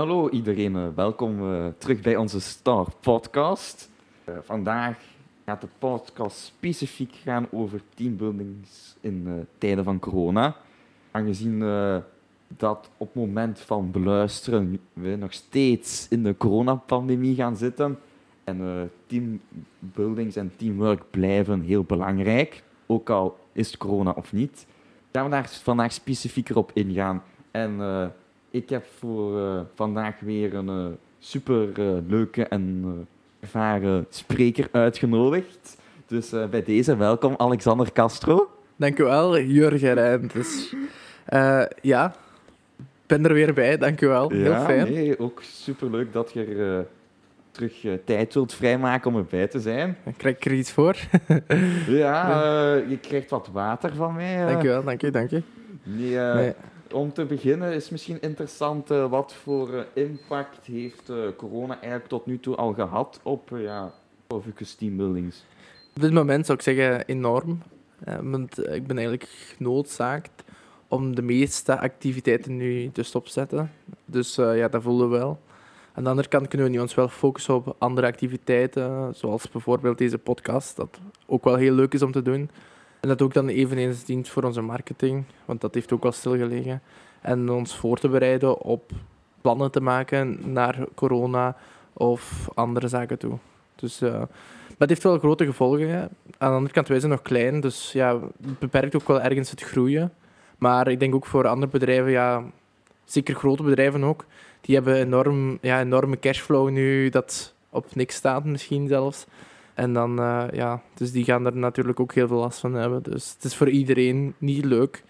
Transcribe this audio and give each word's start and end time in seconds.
Hallo 0.00 0.28
iedereen, 0.28 0.74
uh, 0.74 0.86
welkom 0.94 1.42
uh, 1.42 1.66
terug 1.78 2.00
bij 2.00 2.16
onze 2.16 2.40
Star 2.40 2.86
Podcast. 3.00 3.90
Uh, 4.28 4.34
vandaag 4.42 4.98
gaat 5.44 5.60
de 5.60 5.68
podcast 5.78 6.36
specifiek 6.36 7.14
gaan 7.14 7.46
over 7.50 7.80
teambuildings 7.94 8.96
in 9.00 9.46
tijden 9.58 9.84
van 9.84 9.98
corona. 9.98 10.56
Aangezien 11.10 11.58
dat 12.48 12.90
op 12.96 13.06
het 13.06 13.14
moment 13.14 13.60
van 13.60 13.90
beluisteren 13.90 14.80
we 14.92 15.16
nog 15.16 15.32
steeds 15.32 16.08
in 16.08 16.22
de 16.22 16.36
coronapandemie 16.36 17.34
gaan 17.34 17.56
zitten. 17.56 17.98
En 18.44 18.90
teambuildings 19.06 20.36
en 20.36 20.52
teamwork 20.56 21.02
blijven 21.10 21.60
heel 21.60 21.84
belangrijk, 21.84 22.62
ook 22.86 23.10
al 23.10 23.38
is 23.52 23.66
het 23.66 23.76
corona 23.76 24.10
of 24.10 24.32
niet. 24.32 24.66
Gaan 25.12 25.24
we 25.24 25.30
daar 25.30 25.48
vandaag 25.48 25.92
specifieker 25.92 26.56
op 26.56 26.70
ingaan. 26.74 27.22
En 27.50 27.80
ik 28.50 28.68
heb 28.68 28.84
voor 28.98 29.38
uh, 29.38 29.60
vandaag 29.74 30.20
weer 30.20 30.54
een 30.54 30.68
uh, 30.68 30.86
super 31.18 31.78
uh, 31.78 31.98
leuke 32.08 32.44
en 32.44 32.84
ervaren 33.40 34.06
spreker 34.08 34.68
uitgenodigd. 34.72 35.78
Dus 36.06 36.30
bij 36.50 36.62
deze 36.62 36.96
welkom 36.96 37.34
Alexander 37.36 37.92
Castro. 37.92 38.50
Dankjewel, 38.76 39.40
Jurgen 39.40 39.94
Rijn. 39.94 40.30
Dus, 40.32 40.74
ja, 41.80 42.14
ben 43.06 43.24
er 43.24 43.32
weer 43.32 43.54
bij, 43.54 43.78
dankjewel. 43.78 44.30
Heel 44.30 44.50
ja, 44.50 44.64
fijn. 44.64 44.92
Nee, 44.92 45.18
ook 45.18 45.42
super 45.42 45.90
leuk 45.90 46.12
dat 46.12 46.32
je 46.32 46.44
er 46.44 46.86
terug 47.50 47.86
tijd 48.04 48.34
wilt 48.34 48.54
vrijmaken 48.54 49.10
om 49.10 49.16
erbij 49.16 49.46
te 49.46 49.60
zijn. 49.60 49.96
Krijg 50.16 50.36
ik 50.36 50.44
er 50.44 50.52
iets 50.52 50.72
voor? 50.72 50.96
ja, 51.86 52.74
je 52.88 52.98
krijgt 53.00 53.30
wat 53.30 53.48
water 53.52 53.94
van 53.94 54.14
mij. 54.14 54.46
Dankjewel, 54.46 54.84
dank 54.84 55.00
je, 55.00 55.10
dank 55.10 55.30
je. 55.30 55.42
Nee, 55.82 56.16
nee 56.16 56.54
om 56.92 57.12
te 57.12 57.24
beginnen 57.24 57.72
is 57.72 57.90
misschien 57.90 58.20
interessant 58.20 58.90
uh, 58.90 59.10
wat 59.10 59.34
voor 59.34 59.74
uh, 59.74 59.80
impact 59.92 60.66
heeft 60.66 61.10
uh, 61.10 61.16
corona 61.36 61.72
eigenlijk 61.72 62.08
tot 62.08 62.26
nu 62.26 62.40
toe 62.40 62.56
al 62.56 62.72
gehad 62.72 63.20
op 63.22 63.48
ja, 63.54 63.92
Focus 64.28 64.74
teambuildings? 64.74 65.44
Op 65.94 66.02
dit 66.02 66.12
moment 66.12 66.46
zou 66.46 66.58
ik 66.58 66.64
zeggen 66.64 67.04
enorm. 67.04 67.62
want 68.22 68.58
ik 68.58 68.86
ben 68.86 68.98
eigenlijk 68.98 69.28
genoodzaakt 69.56 70.44
om 70.88 71.14
de 71.14 71.22
meeste 71.22 71.78
activiteiten 71.78 72.56
nu 72.56 72.90
te 72.92 73.02
stopzetten. 73.02 73.70
Dus 74.04 74.34
ja, 74.34 74.68
dat 74.68 74.82
voelen 74.82 75.10
we 75.10 75.18
wel. 75.18 75.40
Aan 75.92 76.02
de 76.02 76.10
andere 76.10 76.28
kant 76.28 76.48
kunnen 76.48 76.72
we 76.72 76.80
ons 76.80 76.94
wel 76.94 77.08
focussen 77.08 77.54
op 77.54 77.76
andere 77.78 78.06
activiteiten, 78.06 79.14
zoals 79.14 79.50
bijvoorbeeld 79.50 79.98
deze 79.98 80.18
podcast, 80.18 80.76
dat 80.76 80.98
ook 81.26 81.44
wel 81.44 81.56
heel 81.56 81.74
leuk 81.74 81.94
is 81.94 82.02
om 82.02 82.12
te 82.12 82.22
doen. 82.22 82.50
En 83.00 83.08
dat 83.08 83.22
ook 83.22 83.34
dan 83.34 83.48
eveneens 83.48 84.04
dient 84.04 84.28
voor 84.28 84.42
onze 84.42 84.60
marketing, 84.60 85.24
want 85.44 85.60
dat 85.60 85.74
heeft 85.74 85.92
ook 85.92 86.02
wel 86.02 86.12
stilgelegen. 86.12 86.82
En 87.20 87.50
ons 87.50 87.76
voor 87.76 87.98
te 87.98 88.08
bereiden 88.08 88.60
op 88.60 88.92
plannen 89.40 89.70
te 89.70 89.80
maken 89.80 90.52
naar 90.52 90.86
corona 90.94 91.56
of 91.92 92.48
andere 92.54 92.88
zaken 92.88 93.18
toe. 93.18 93.38
Dus 93.74 94.02
uh, 94.02 94.22
dat 94.78 94.88
heeft 94.88 95.02
wel 95.02 95.18
grote 95.18 95.44
gevolgen. 95.44 96.00
Aan 96.38 96.50
de 96.50 96.56
andere 96.56 96.74
kant, 96.74 96.88
wij 96.88 96.98
zijn 96.98 97.10
nog 97.10 97.22
klein, 97.22 97.60
dus 97.60 97.92
ja, 97.92 98.20
het 98.42 98.58
beperkt 98.58 98.94
ook 98.94 99.08
wel 99.08 99.20
ergens 99.20 99.50
het 99.50 99.62
groeien. 99.62 100.12
Maar 100.58 100.88
ik 100.88 101.00
denk 101.00 101.14
ook 101.14 101.26
voor 101.26 101.46
andere 101.46 101.72
bedrijven, 101.72 102.10
ja, 102.10 102.44
zeker 103.04 103.34
grote 103.34 103.62
bedrijven 103.62 104.04
ook, 104.04 104.24
die 104.60 104.74
hebben 104.74 104.94
enorm, 104.94 105.58
ja, 105.60 105.80
enorme 105.80 106.18
cashflow 106.18 106.70
nu 106.70 107.08
dat 107.08 107.54
op 107.70 107.94
niks 107.94 108.14
staat 108.14 108.44
misschien 108.44 108.88
zelfs. 108.88 109.26
En 109.74 109.92
dan, 109.92 110.20
uh, 110.20 110.44
ja, 110.52 110.82
dus 110.94 111.12
die 111.12 111.24
gaan 111.24 111.46
er 111.46 111.56
natuurlijk 111.56 112.00
ook 112.00 112.14
heel 112.14 112.28
veel 112.28 112.38
last 112.38 112.58
van 112.58 112.74
hebben. 112.74 113.02
Dus 113.02 113.32
het 113.32 113.44
is 113.44 113.56
voor 113.56 113.68
iedereen 113.68 114.34
niet 114.38 114.64
leuk. 114.64 115.04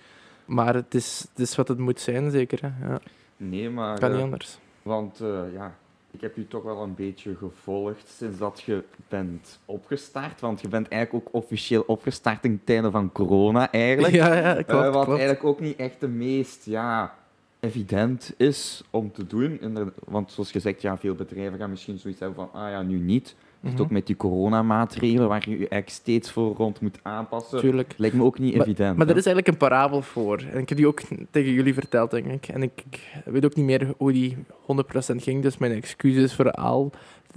Maar 0.45 0.75
het 0.75 0.95
is, 0.95 1.27
het 1.31 1.49
is 1.49 1.57
wat 1.57 1.69
het 1.69 1.79
moet 1.79 2.01
zijn, 2.01 2.31
zeker. 2.31 2.59
Hè? 2.63 2.89
Ja. 2.89 3.01
Nee, 3.37 3.71
maar... 3.71 3.99
Kan 3.99 4.11
niet 4.11 4.19
eh, 4.19 4.25
anders. 4.25 4.59
Want 4.83 5.21
uh, 5.23 5.53
ja, 5.53 5.75
ik 6.11 6.21
heb 6.21 6.37
u 6.37 6.47
toch 6.47 6.63
wel 6.63 6.83
een 6.83 6.95
beetje 6.95 7.37
gevolgd 7.37 8.09
sinds 8.09 8.39
dat 8.39 8.63
je 8.65 8.85
bent 9.09 9.59
opgestart. 9.65 10.41
Want 10.41 10.61
je 10.61 10.69
bent 10.69 10.89
eigenlijk 10.89 11.27
ook 11.27 11.35
officieel 11.43 11.83
opgestart 11.87 12.45
in 12.45 12.61
tijden 12.65 12.93
van 12.93 13.13
corona, 13.13 13.73
eigenlijk. 13.73 14.15
Ja, 14.23 14.35
ja 14.35 14.63
klopt. 14.63 14.71
Uh, 14.71 14.93
wat 14.93 15.05
klopt. 15.05 15.09
eigenlijk 15.09 15.45
ook 15.45 15.61
niet 15.61 15.77
echt 15.77 16.01
de 16.01 16.09
meest 16.09 16.65
ja, 16.65 17.15
evident 17.61 18.35
is 18.37 18.83
om 18.91 19.13
te 19.13 19.27
doen. 19.27 19.61
Want 20.05 20.33
zoals 20.33 20.51
gezegd, 20.51 20.83
ja, 20.83 20.99
veel 20.99 21.15
bedrijven 21.15 21.59
gaan 21.59 21.71
misschien 21.71 21.99
zoiets 21.99 22.21
hebben 22.21 22.49
van, 22.51 22.63
ah 22.63 22.71
ja, 22.71 22.83
nu 22.83 22.99
niet. 22.99 23.35
Mm 23.61 23.71
-hmm. 23.71 23.81
ook 23.81 23.91
met 23.91 24.07
die 24.07 24.17
coronamaatregelen 24.17 25.29
waar 25.29 25.43
je 25.45 25.51
je 25.51 25.57
eigenlijk 25.57 25.91
steeds 25.91 26.31
voor 26.31 26.55
rond 26.55 26.81
moet 26.81 26.99
aanpassen. 27.03 27.61
Tuurlijk. 27.61 27.95
Lijkt 27.97 28.17
me 28.17 28.23
ook 28.23 28.39
niet 28.39 28.57
maar, 28.57 28.67
evident. 28.67 28.97
Maar 28.97 29.09
er 29.09 29.17
is 29.17 29.27
eigenlijk 29.27 29.47
een 29.47 29.69
parabel 29.69 30.03
voor. 30.03 30.45
En 30.53 30.59
ik 30.59 30.69
heb 30.69 30.79
die 30.79 30.87
ook 30.87 31.01
tegen 31.31 31.53
jullie 31.53 31.75
verteld, 31.75 32.11
denk 32.11 32.27
ik. 32.27 32.49
En 32.49 32.63
ik, 32.63 32.85
ik 32.91 33.01
weet 33.25 33.45
ook 33.45 33.55
niet 33.55 33.67
meer 33.67 33.95
hoe 33.97 34.13
die 34.13 34.37
100% 34.37 35.17
ging, 35.17 35.43
dus 35.43 35.59
mijn 35.59 35.73
excuses 35.73 36.35
voor 36.35 36.51
al 36.51 36.91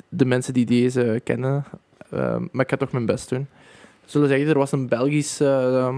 de 0.09 0.25
mensen 0.25 0.53
die 0.53 0.66
deze 0.66 1.22
kennen. 1.23 1.66
Uh, 2.13 2.35
maar 2.51 2.66
ik 2.66 2.69
ga 2.69 2.78
toch 2.78 2.91
mijn 2.91 3.06
best 3.06 3.29
doen. 3.29 3.47
Zullen 4.06 4.28
zeggen, 4.28 4.47
er 4.47 4.57
was 4.57 4.72
een 4.72 4.88
Belgische 4.88 5.69
uh, 5.72 5.97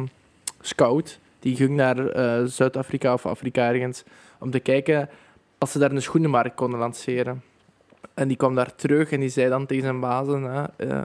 scout 0.61 1.19
die 1.39 1.55
ging 1.55 1.69
naar 1.69 2.17
uh, 2.17 2.45
Zuid-Afrika 2.45 3.13
of 3.13 3.25
Afrika 3.25 3.69
ergens 3.73 4.03
om 4.39 4.51
te 4.51 4.59
kijken 4.59 5.09
als 5.57 5.71
ze 5.71 5.79
daar 5.79 5.91
een 5.91 6.01
schoenenmarkt 6.01 6.55
konden 6.55 6.79
lanceren. 6.79 7.41
En 8.15 8.27
die 8.27 8.37
kwam 8.37 8.55
daar 8.55 8.75
terug 8.75 9.11
en 9.11 9.19
die 9.19 9.29
zei 9.29 9.49
dan 9.49 9.65
tegen 9.65 9.83
zijn 9.83 9.99
bazen: 9.99 10.43
hè, 10.43 10.63
uh, 10.77 11.01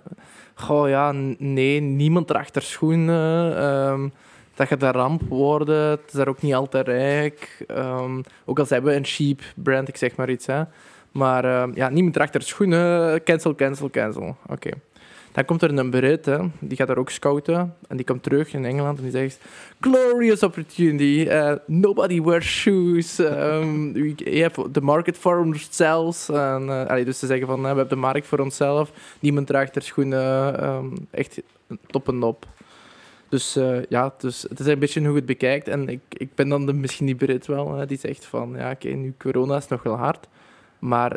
Goh, 0.55 0.89
ja, 0.89 1.13
nee, 1.39 1.81
niemand 1.81 2.27
draagt 2.27 2.57
er 2.57 2.63
schoenen. 2.63 3.53
Uh, 3.53 4.11
dat 4.55 4.67
gaat 4.69 4.83
een 4.83 4.93
ramp 4.93 5.23
worden. 5.29 5.89
Het 5.89 6.01
is 6.07 6.13
daar 6.13 6.29
ook 6.29 6.43
niet 6.43 6.55
altijd 6.55 6.87
rijk. 6.87 7.65
Um, 7.69 8.23
ook 8.45 8.59
al 8.59 8.65
hebben 8.69 8.91
we 8.91 8.97
een 8.97 9.05
cheap 9.05 9.41
brand, 9.55 9.89
ik 9.89 9.97
zeg 9.97 10.17
maar 10.17 10.31
iets. 10.31 10.47
Hè. 10.47 10.63
Maar 11.13 11.45
uh, 11.45 11.75
ja, 11.75 11.89
niemand 11.89 12.15
draagt 12.15 12.35
er 12.35 12.43
schoenen. 12.43 13.23
Cancel, 13.23 13.55
cancel, 13.55 13.91
cancel. 13.91 14.37
Oké. 14.47 14.71
Dan 15.33 15.45
komt 15.45 15.63
er 15.63 15.79
een 15.79 15.91
Brit, 15.91 16.27
hè, 16.27 16.39
die 16.59 16.77
gaat 16.77 16.87
daar 16.87 16.97
ook 16.97 17.11
scouten. 17.11 17.75
En 17.89 17.97
die 17.97 18.07
komt 18.07 18.23
terug 18.23 18.53
in 18.53 18.65
Engeland 18.65 18.97
en 18.99 19.03
die 19.03 19.13
zegt... 19.13 19.41
Glorious 19.81 20.43
opportunity. 20.43 21.27
Uh, 21.29 21.53
nobody 21.67 22.23
wears 22.23 22.47
shoes. 22.47 23.19
Um, 23.19 23.93
we 23.93 24.51
the 24.73 24.81
market 24.81 25.19
for 25.19 25.37
ourselves. 25.37 26.29
En, 26.29 26.89
allee, 26.89 27.05
dus 27.05 27.19
ze 27.19 27.27
zeggen 27.27 27.47
van, 27.47 27.57
uh, 27.57 27.63
we 27.63 27.67
hebben 27.67 27.89
de 27.89 27.97
markt 27.97 28.27
voor 28.27 28.39
onszelf. 28.39 28.93
Niemand 29.21 29.47
draagt 29.47 29.77
er 29.77 29.83
schoenen. 29.83 30.97
Echt 31.11 31.43
top 31.87 32.09
en 32.09 32.23
op. 32.23 32.47
Dus 33.29 33.59
ja, 33.89 34.15
dus 34.19 34.43
het 34.43 34.61
is 34.61 34.67
een 34.67 34.79
beetje 34.79 35.01
hoe 35.01 35.09
je 35.11 35.17
het 35.17 35.27
bekijkt. 35.27 35.69
En 35.69 35.89
ik, 35.89 36.01
ik 36.09 36.35
ben 36.35 36.49
dan 36.49 36.67
de, 36.67 36.73
misschien 36.73 37.07
die 37.07 37.15
Brit 37.15 37.47
wel, 37.47 37.87
die 37.87 37.99
zegt 37.99 38.25
van... 38.25 38.55
Ja, 38.57 38.71
oké, 38.71 38.89
nu 38.89 39.15
corona 39.19 39.57
is 39.57 39.69
nog 39.69 39.83
wel 39.83 39.97
hard. 39.97 40.29
Maar 40.79 41.17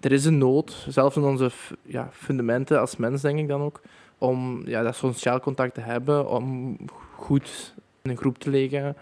er 0.00 0.12
is 0.12 0.24
een 0.24 0.38
nood, 0.38 0.86
zelfs 0.88 1.16
in 1.16 1.22
onze 1.22 1.50
ja, 1.82 2.08
fundamenten 2.12 2.80
als 2.80 2.96
mens, 2.96 3.22
denk 3.22 3.38
ik 3.38 3.48
dan 3.48 3.60
ook, 3.60 3.80
om 4.18 4.62
ja, 4.64 4.82
dat 4.82 4.96
sociaal 4.96 5.40
contact 5.40 5.74
te 5.74 5.80
hebben, 5.80 6.28
om 6.28 6.76
goed 7.14 7.74
in 8.02 8.10
een 8.10 8.16
groep 8.16 8.38
te 8.38 8.50
liggen 8.50 8.96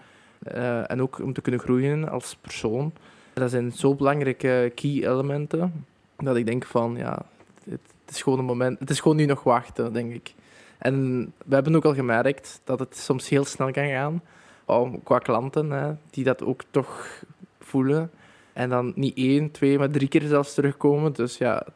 uh, 0.54 0.90
en 0.90 1.02
ook 1.02 1.18
om 1.18 1.32
te 1.32 1.40
kunnen 1.40 1.60
groeien 1.60 2.08
als 2.08 2.36
persoon. 2.40 2.92
Dat 3.32 3.50
zijn 3.50 3.72
zo 3.72 3.94
belangrijke 3.94 4.72
key 4.74 4.90
elementen 4.90 5.86
dat 6.16 6.36
ik 6.36 6.46
denk 6.46 6.64
van 6.64 6.94
ja, 6.96 7.22
het, 7.70 7.80
is 8.08 8.22
gewoon 8.22 8.38
een 8.38 8.44
moment, 8.44 8.78
het 8.78 8.90
is 8.90 9.00
gewoon 9.00 9.16
nu 9.16 9.24
nog 9.24 9.42
wachten, 9.42 9.92
denk 9.92 10.12
ik. 10.12 10.34
En 10.78 11.24
we 11.44 11.54
hebben 11.54 11.76
ook 11.76 11.84
al 11.84 11.94
gemerkt 11.94 12.60
dat 12.64 12.78
het 12.78 12.96
soms 12.96 13.28
heel 13.28 13.44
snel 13.44 13.70
kan 13.70 13.88
gaan, 13.88 14.22
om, 14.64 15.02
qua 15.02 15.18
klanten 15.18 15.98
die 16.10 16.24
dat 16.24 16.42
ook 16.42 16.62
toch 16.70 17.22
voelen. 17.58 18.10
En 18.54 18.68
dan 18.68 18.92
niet 18.94 19.16
één, 19.16 19.50
twee, 19.50 19.78
maar 19.78 19.90
drie 19.90 20.08
keer 20.08 20.22
zelfs 20.22 20.54
terugkomen. 20.54 21.12
Dus 21.12 21.38
ja, 21.38 21.66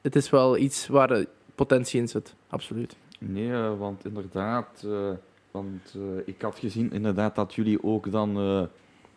het 0.00 0.16
is 0.16 0.30
wel 0.30 0.56
iets 0.56 0.88
waar 0.88 1.24
potentie 1.54 2.00
in 2.00 2.08
zit, 2.08 2.34
absoluut. 2.48 2.96
Nee, 3.18 3.48
uh, 3.48 3.78
want 3.78 4.04
inderdaad, 4.04 4.82
uh, 4.86 5.10
want 5.50 5.94
uh, 5.96 6.02
ik 6.24 6.42
had 6.42 6.58
gezien 6.58 6.92
inderdaad 6.92 7.34
dat 7.34 7.54
jullie 7.54 7.82
ook 7.82 8.10
dan 8.10 8.36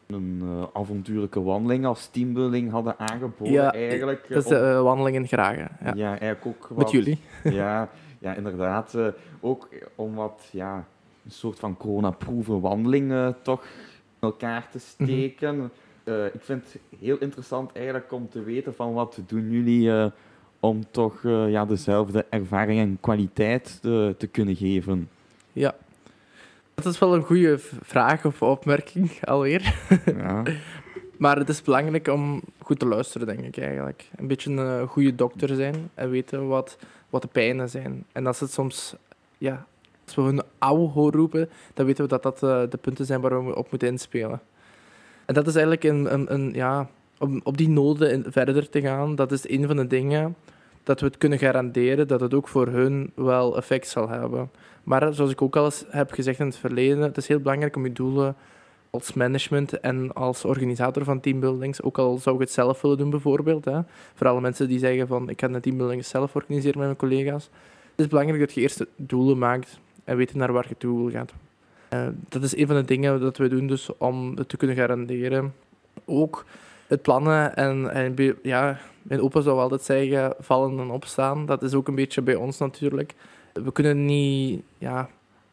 een 0.07 0.67
avontuurlijke 0.73 1.41
wandeling 1.41 1.85
als 1.85 2.07
teambuilding 2.07 2.71
hadden 2.71 2.99
aangeboden. 2.99 3.53
Ja, 3.53 3.73
eigenlijk, 3.73 4.25
dat 4.29 4.43
is 4.43 4.49
de 4.49 4.79
wandeling 4.83 5.15
in 5.15 5.27
Gragen. 5.27 5.69
Ja. 5.83 5.93
ja, 5.95 6.09
eigenlijk 6.19 6.45
ook 6.45 6.67
wat, 6.67 6.77
Met 6.77 6.91
jullie. 6.91 7.19
ja, 7.43 7.89
ja, 8.19 8.35
inderdaad. 8.35 8.97
ook 9.39 9.69
om 9.95 10.15
wat, 10.15 10.49
ja, 10.51 10.87
een 11.25 11.31
soort 11.31 11.59
van 11.59 11.77
coronaproeven 11.77 12.61
wandeling 12.61 13.35
toch 13.41 13.63
in 13.63 13.69
elkaar 14.19 14.69
te 14.71 14.79
steken. 14.79 15.55
Mm 15.55 15.59
-hmm. 15.59 15.71
Uh, 16.09 16.25
ik 16.25 16.41
vind 16.41 16.63
het 16.63 16.81
heel 16.99 17.17
interessant 17.17 17.71
eigenlijk 17.73 18.11
om 18.11 18.29
te 18.29 18.43
weten 18.43 18.75
van 18.75 18.93
wat 18.93 19.19
doen 19.27 19.51
jullie 19.51 19.89
uh, 19.89 20.05
om 20.59 20.83
toch 20.91 21.23
uh, 21.23 21.49
ja, 21.49 21.65
dezelfde 21.65 22.25
ervaring 22.29 22.79
en 22.79 22.97
kwaliteit 23.01 23.81
te, 23.81 24.15
te 24.17 24.27
kunnen 24.27 24.55
geven. 24.55 25.09
Ja, 25.53 25.75
dat 26.73 26.85
is 26.85 26.99
wel 26.99 27.15
een 27.15 27.23
goede 27.23 27.59
vraag 27.81 28.25
of 28.25 28.41
opmerking 28.41 29.25
alweer. 29.25 29.75
Ja. 30.05 30.43
maar 31.23 31.37
het 31.37 31.49
is 31.49 31.61
belangrijk 31.61 32.07
om 32.07 32.41
goed 32.61 32.79
te 32.79 32.85
luisteren, 32.85 33.27
denk 33.27 33.39
ik 33.39 33.57
eigenlijk. 33.57 34.09
Een 34.15 34.27
beetje 34.27 34.51
een 34.51 34.87
goede 34.87 35.15
dokter 35.15 35.55
zijn 35.55 35.89
en 35.93 36.09
weten 36.09 36.47
wat, 36.47 36.77
wat 37.09 37.21
de 37.21 37.27
pijnen 37.27 37.69
zijn. 37.69 38.05
En 38.11 38.27
als 38.27 38.39
het 38.39 38.51
soms, 38.51 38.95
ja, 39.37 39.65
als 40.05 40.15
we 40.15 40.21
hun 40.21 40.41
ouw 40.57 40.87
horen 40.87 41.19
roepen, 41.19 41.49
dan 41.73 41.85
weten 41.85 42.03
we 42.03 42.09
dat 42.09 42.23
dat 42.23 42.39
de 42.71 42.79
punten 42.81 43.05
zijn 43.05 43.21
waar 43.21 43.45
we 43.45 43.55
op 43.55 43.69
moeten 43.69 43.87
inspelen. 43.89 44.41
En 45.29 45.35
dat 45.35 45.47
is 45.47 45.55
eigenlijk 45.55 45.83
een, 45.83 46.13
een, 46.13 46.33
een, 46.33 46.53
ja, 46.53 46.89
om 47.19 47.41
op 47.43 47.57
die 47.57 47.69
noden 47.69 48.31
verder 48.31 48.69
te 48.69 48.81
gaan, 48.81 49.15
dat 49.15 49.31
is 49.31 49.49
een 49.49 49.67
van 49.67 49.75
de 49.75 49.87
dingen 49.87 50.35
dat 50.83 50.99
we 50.99 51.05
het 51.05 51.17
kunnen 51.17 51.39
garanderen 51.39 52.07
dat 52.07 52.19
het 52.19 52.33
ook 52.33 52.47
voor 52.47 52.67
hun 52.67 53.11
wel 53.15 53.57
effect 53.57 53.87
zal 53.87 54.09
hebben. 54.09 54.51
Maar 54.83 55.13
zoals 55.13 55.31
ik 55.31 55.41
ook 55.41 55.55
al 55.55 55.65
eens 55.65 55.85
heb 55.89 56.11
gezegd 56.11 56.39
in 56.39 56.45
het 56.45 56.57
verleden, 56.57 56.99
het 56.99 57.17
is 57.17 57.27
heel 57.27 57.39
belangrijk 57.39 57.75
om 57.75 57.85
je 57.85 57.91
doelen 57.91 58.35
als 58.89 59.13
management 59.13 59.79
en 59.79 60.13
als 60.13 60.45
organisator 60.45 61.03
van 61.03 61.19
teambuildings, 61.19 61.81
ook 61.81 61.97
al 61.97 62.17
zou 62.17 62.35
ik 62.35 62.41
het 62.41 62.51
zelf 62.51 62.81
willen 62.81 62.97
doen 62.97 63.09
bijvoorbeeld, 63.09 63.65
hè, 63.65 63.79
voor 64.15 64.27
alle 64.27 64.41
mensen 64.41 64.67
die 64.67 64.79
zeggen 64.79 65.07
van 65.07 65.29
ik 65.29 65.39
ga 65.39 65.49
een 65.49 65.61
teambuilding 65.61 66.05
zelf 66.05 66.35
organiseren 66.35 66.77
met 66.77 66.85
mijn 66.85 66.97
collega's, 66.97 67.49
het 67.91 67.99
is 67.99 68.07
belangrijk 68.07 68.39
dat 68.39 68.53
je 68.53 68.61
eerst 68.61 68.85
doelen 68.95 69.37
maakt 69.37 69.79
en 70.03 70.17
weet 70.17 70.33
naar 70.33 70.51
waar 70.51 70.65
je 70.67 70.77
toe 70.77 70.97
wil 70.97 71.11
gaan. 71.11 71.48
Dat 72.29 72.43
is 72.43 72.57
een 72.57 72.67
van 72.67 72.75
de 72.75 72.85
dingen 72.85 73.19
dat 73.19 73.37
we 73.37 73.47
doen 73.47 73.67
dus 73.67 73.89
om 73.97 74.37
het 74.37 74.49
te 74.49 74.57
kunnen 74.57 74.75
garanderen. 74.75 75.53
Ook 76.05 76.45
het 76.87 77.01
plannen 77.01 77.55
en, 77.55 77.93
en 77.93 78.37
ja, 78.43 78.79
mijn 79.01 79.21
opa 79.21 79.41
zou 79.41 79.59
altijd 79.59 79.81
zeggen 79.81 80.33
vallen 80.39 80.79
en 80.79 80.89
opstaan. 80.89 81.45
Dat 81.45 81.63
is 81.63 81.73
ook 81.73 81.87
een 81.87 81.95
beetje 81.95 82.21
bij 82.21 82.35
ons 82.35 82.57
natuurlijk. 82.57 83.13
We 83.53 83.71
kunnen 83.71 84.05
niet 84.05 84.61
ja, 84.77 85.09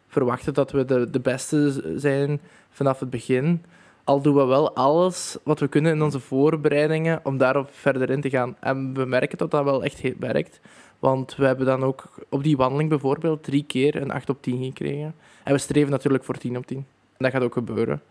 verwachten 0.08 0.54
dat 0.54 0.70
we 0.70 0.84
de, 0.84 1.10
de 1.10 1.20
beste 1.20 1.82
zijn 1.96 2.40
vanaf 2.70 3.00
het 3.00 3.10
begin. 3.10 3.64
Al 4.04 4.20
doen 4.20 4.34
we 4.34 4.44
wel 4.44 4.74
alles 4.74 5.36
wat 5.42 5.60
we 5.60 5.68
kunnen 5.68 5.92
in 5.92 6.02
onze 6.02 6.20
voorbereidingen 6.20 7.20
om 7.22 7.38
daarop 7.38 7.68
verder 7.72 8.10
in 8.10 8.20
te 8.20 8.30
gaan. 8.30 8.56
En 8.60 8.94
we 8.94 9.04
merken 9.04 9.38
dat 9.38 9.50
dat 9.50 9.64
wel 9.64 9.84
echt 9.84 10.02
werkt. 10.18 10.60
Want 10.98 11.36
we 11.36 11.46
hebben 11.46 11.66
dan 11.66 11.84
ook 11.84 12.04
op 12.28 12.42
die 12.42 12.56
wandeling 12.56 12.88
bijvoorbeeld 12.88 13.42
drie 13.42 13.64
keer 13.64 13.96
een 13.96 14.10
8 14.10 14.28
op 14.30 14.42
10 14.42 14.64
gekregen. 14.64 15.14
En 15.44 15.52
we 15.52 15.58
streven 15.58 15.90
natuurlijk 15.90 16.24
voor 16.24 16.38
10 16.38 16.56
op 16.56 16.66
10. 16.66 16.76
En 16.76 16.84
dat 17.16 17.30
gaat 17.30 17.42
ook 17.42 17.52
gebeuren. 17.52 18.02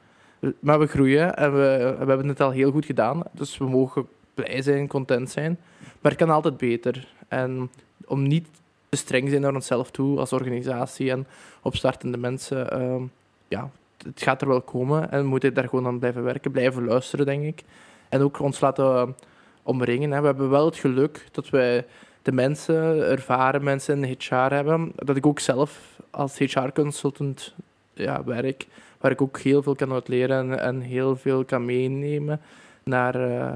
Maar 0.60 0.80
we 0.80 0.88
groeien 0.88 1.36
en 1.38 1.52
we, 1.54 1.96
we 2.00 2.06
hebben 2.06 2.28
het 2.28 2.42
al 2.42 2.52
heel 2.52 2.72
goed 2.72 2.86
gedaan. 2.86 3.24
Dus 3.32 3.58
we 3.58 3.66
mogen 3.66 4.08
blij 4.34 4.62
zijn, 4.62 4.88
content 4.88 5.30
zijn. 5.30 5.60
Maar 6.02 6.12
het 6.12 6.22
kan 6.22 6.30
altijd 6.30 6.58
beter. 6.58 7.08
En 7.28 7.70
om 8.06 8.28
niet 8.28 8.48
te 8.90 8.98
streng 8.98 9.30
zijn 9.30 9.42
naar 9.42 9.54
onszelf 9.54 9.92
toe 9.92 10.20
als 10.20 10.34
organisatie 10.34 11.12
en 11.12 11.28
opstartende 11.62 12.18
mensen, 12.18 12.72
ehm, 12.72 13.04
ja, 13.48 13.70
het 13.98 14.22
gaat 14.22 14.42
er 14.42 14.48
wel 14.48 14.62
komen 14.62 15.12
en 15.12 15.22
we 15.22 15.28
moeten 15.28 15.54
daar 15.54 15.70
gewoon 15.70 15.88
aan 15.88 16.00
blijven 16.00 16.24
werken, 16.24 16.52
blijven 16.52 16.86
luisteren, 16.86 17.26
denk 17.26 17.44
ik. 17.44 17.64
En 18.10 18.22
ook 18.22 18.40
ons 18.40 18.60
laten 18.60 19.16
omringen. 19.64 20.12
Hè. 20.12 20.20
We 20.20 20.26
hebben 20.26 20.50
wel 20.50 20.66
het 20.66 20.76
geluk 20.76 21.28
dat 21.32 21.50
wij 21.50 21.86
de 22.26 22.32
mensen, 22.32 23.10
ervaren 23.10 23.64
mensen 23.64 24.04
in 24.04 24.18
HR 24.18 24.36
hebben, 24.36 24.92
dat 24.96 25.16
ik 25.16 25.26
ook 25.26 25.40
zelf 25.40 26.00
als 26.10 26.38
HR-consultant 26.38 27.54
ja, 27.94 28.24
werk, 28.24 28.68
waar 29.00 29.12
ik 29.12 29.22
ook 29.22 29.40
heel 29.40 29.64
veel 29.64 29.76
kan 29.76 29.92
uit 29.92 30.08
leren 30.08 30.38
en, 30.38 30.60
en 30.60 30.82
heel 30.82 31.16
veel 31.16 31.46
kan 31.46 31.66
meenemen 31.66 32.42
naar 32.84 33.30
uh, 33.30 33.56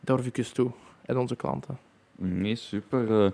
de 0.00 0.30
toe 0.52 0.70
en 1.02 1.16
onze 1.16 1.36
klanten. 1.36 1.78
Nee, 2.16 2.56
super. 2.56 3.24
Uh, 3.24 3.30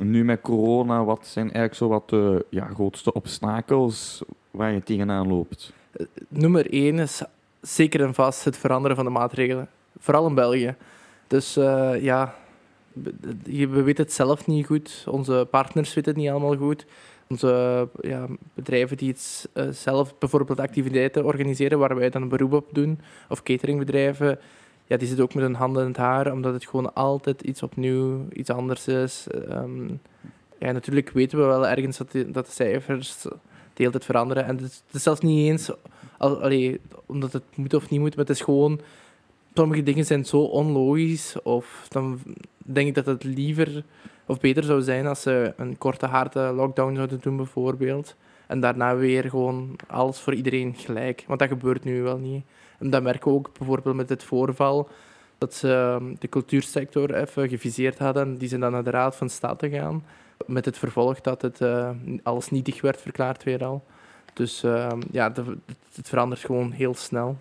nu 0.00 0.24
met 0.24 0.40
corona, 0.40 1.04
wat 1.04 1.26
zijn 1.26 1.44
eigenlijk 1.44 1.74
zo 1.74 1.88
wat 1.88 2.08
de 2.08 2.46
ja, 2.48 2.66
grootste 2.66 3.12
obstakels 3.12 4.22
waar 4.50 4.72
je 4.72 4.82
tegenaan 4.82 5.28
loopt? 5.28 5.72
Uh, 5.96 6.06
nummer 6.28 6.72
één 6.72 6.98
is 6.98 7.22
zeker 7.60 8.02
en 8.02 8.14
vast 8.14 8.44
het 8.44 8.56
veranderen 8.56 8.96
van 8.96 9.04
de 9.04 9.10
maatregelen. 9.10 9.68
Vooral 9.98 10.26
in 10.26 10.34
België. 10.34 10.74
Dus 11.26 11.54
ja, 12.00 12.34
we 13.44 13.82
weten 13.82 14.04
het 14.04 14.12
zelf 14.12 14.46
niet 14.46 14.66
goed. 14.66 15.04
Onze 15.08 15.46
partners 15.50 15.94
weten 15.94 16.12
het 16.12 16.20
niet 16.20 16.30
allemaal 16.30 16.56
goed. 16.56 16.86
Onze 17.28 17.88
ja, 18.00 18.26
bedrijven 18.54 18.96
die 18.96 19.08
het 19.08 19.48
uh, 19.54 19.68
zelf 19.70 20.18
bijvoorbeeld 20.18 20.60
activiteiten 20.60 21.24
organiseren 21.24 21.78
waar 21.78 21.96
wij 21.96 22.10
dan 22.10 22.28
beroep 22.28 22.52
op 22.52 22.68
doen, 22.72 23.00
of 23.28 23.42
cateringbedrijven, 23.42 24.38
ja, 24.86 24.96
die 24.96 25.06
zitten 25.06 25.24
ook 25.24 25.34
met 25.34 25.44
hun 25.44 25.54
handen 25.54 25.82
in 25.82 25.88
het 25.88 25.96
haar, 25.96 26.32
omdat 26.32 26.54
het 26.54 26.66
gewoon 26.66 26.94
altijd 26.94 27.42
iets 27.42 27.62
opnieuw, 27.62 28.26
iets 28.32 28.50
anders 28.50 28.88
is. 28.88 29.26
Um, 29.50 30.00
ja, 30.58 30.72
natuurlijk 30.72 31.10
weten 31.10 31.38
we 31.38 31.44
wel 31.44 31.68
ergens 31.68 31.96
dat, 31.96 32.12
dat 32.26 32.46
de 32.46 32.52
cijfers 32.52 33.22
de 33.22 33.30
hele 33.74 33.90
tijd 33.90 34.04
veranderen. 34.04 34.44
En 34.44 34.56
het 34.56 34.64
is, 34.64 34.82
het 34.86 34.94
is 34.94 35.02
zelfs 35.02 35.20
niet 35.20 35.50
eens 35.50 35.70
al, 36.18 36.42
allee, 36.42 36.80
omdat 37.06 37.32
het 37.32 37.42
moet 37.54 37.74
of 37.74 37.90
niet 37.90 38.00
moet, 38.00 38.16
maar 38.16 38.24
het 38.24 38.36
is 38.36 38.42
gewoon... 38.42 38.80
Sommige 39.54 39.82
dingen 39.82 40.04
zijn 40.04 40.24
zo 40.24 40.40
onlogisch, 40.40 41.42
of 41.42 41.86
dan 41.88 42.20
denk 42.56 42.88
ik 42.88 42.94
dat 42.94 43.06
het 43.06 43.24
liever 43.24 43.84
of 44.26 44.40
beter 44.40 44.64
zou 44.64 44.82
zijn 44.82 45.06
als 45.06 45.22
ze 45.22 45.52
een 45.56 45.78
korte, 45.78 46.06
harde 46.06 46.52
lockdown 46.52 46.94
zouden 46.94 47.20
doen, 47.20 47.36
bijvoorbeeld. 47.36 48.16
En 48.46 48.60
daarna 48.60 48.96
weer 48.96 49.24
gewoon 49.28 49.76
alles 49.86 50.18
voor 50.18 50.34
iedereen 50.34 50.74
gelijk. 50.76 51.24
Want 51.26 51.38
dat 51.38 51.48
gebeurt 51.48 51.84
nu 51.84 52.02
wel 52.02 52.18
niet. 52.18 52.44
En 52.78 52.90
dat 52.90 53.02
merken 53.02 53.30
we 53.30 53.36
ook 53.36 53.50
bijvoorbeeld 53.58 53.96
met 53.96 54.08
dit 54.08 54.24
voorval. 54.24 54.88
Dat 55.38 55.54
ze 55.54 55.98
de 56.18 56.28
cultuursector 56.28 57.14
even 57.14 57.48
geviseerd 57.48 57.98
hadden. 57.98 58.38
Die 58.38 58.48
zijn 58.48 58.60
dan 58.60 58.72
naar 58.72 58.84
de 58.84 58.90
Raad 58.90 59.16
van 59.16 59.28
State 59.28 59.68
gegaan. 59.68 60.04
Met 60.46 60.64
het 60.64 60.78
vervolg 60.78 61.20
dat 61.20 61.42
het 61.42 61.60
uh, 61.60 61.90
alles 62.22 62.50
nietig 62.50 62.80
werd 62.80 63.00
verklaard 63.00 63.44
weer 63.44 63.64
al. 63.64 63.84
Dus 64.32 64.64
uh, 64.64 64.88
ja, 65.10 65.32
het 65.94 66.08
verandert 66.08 66.40
gewoon 66.40 66.70
heel 66.70 66.94
snel. 66.94 67.36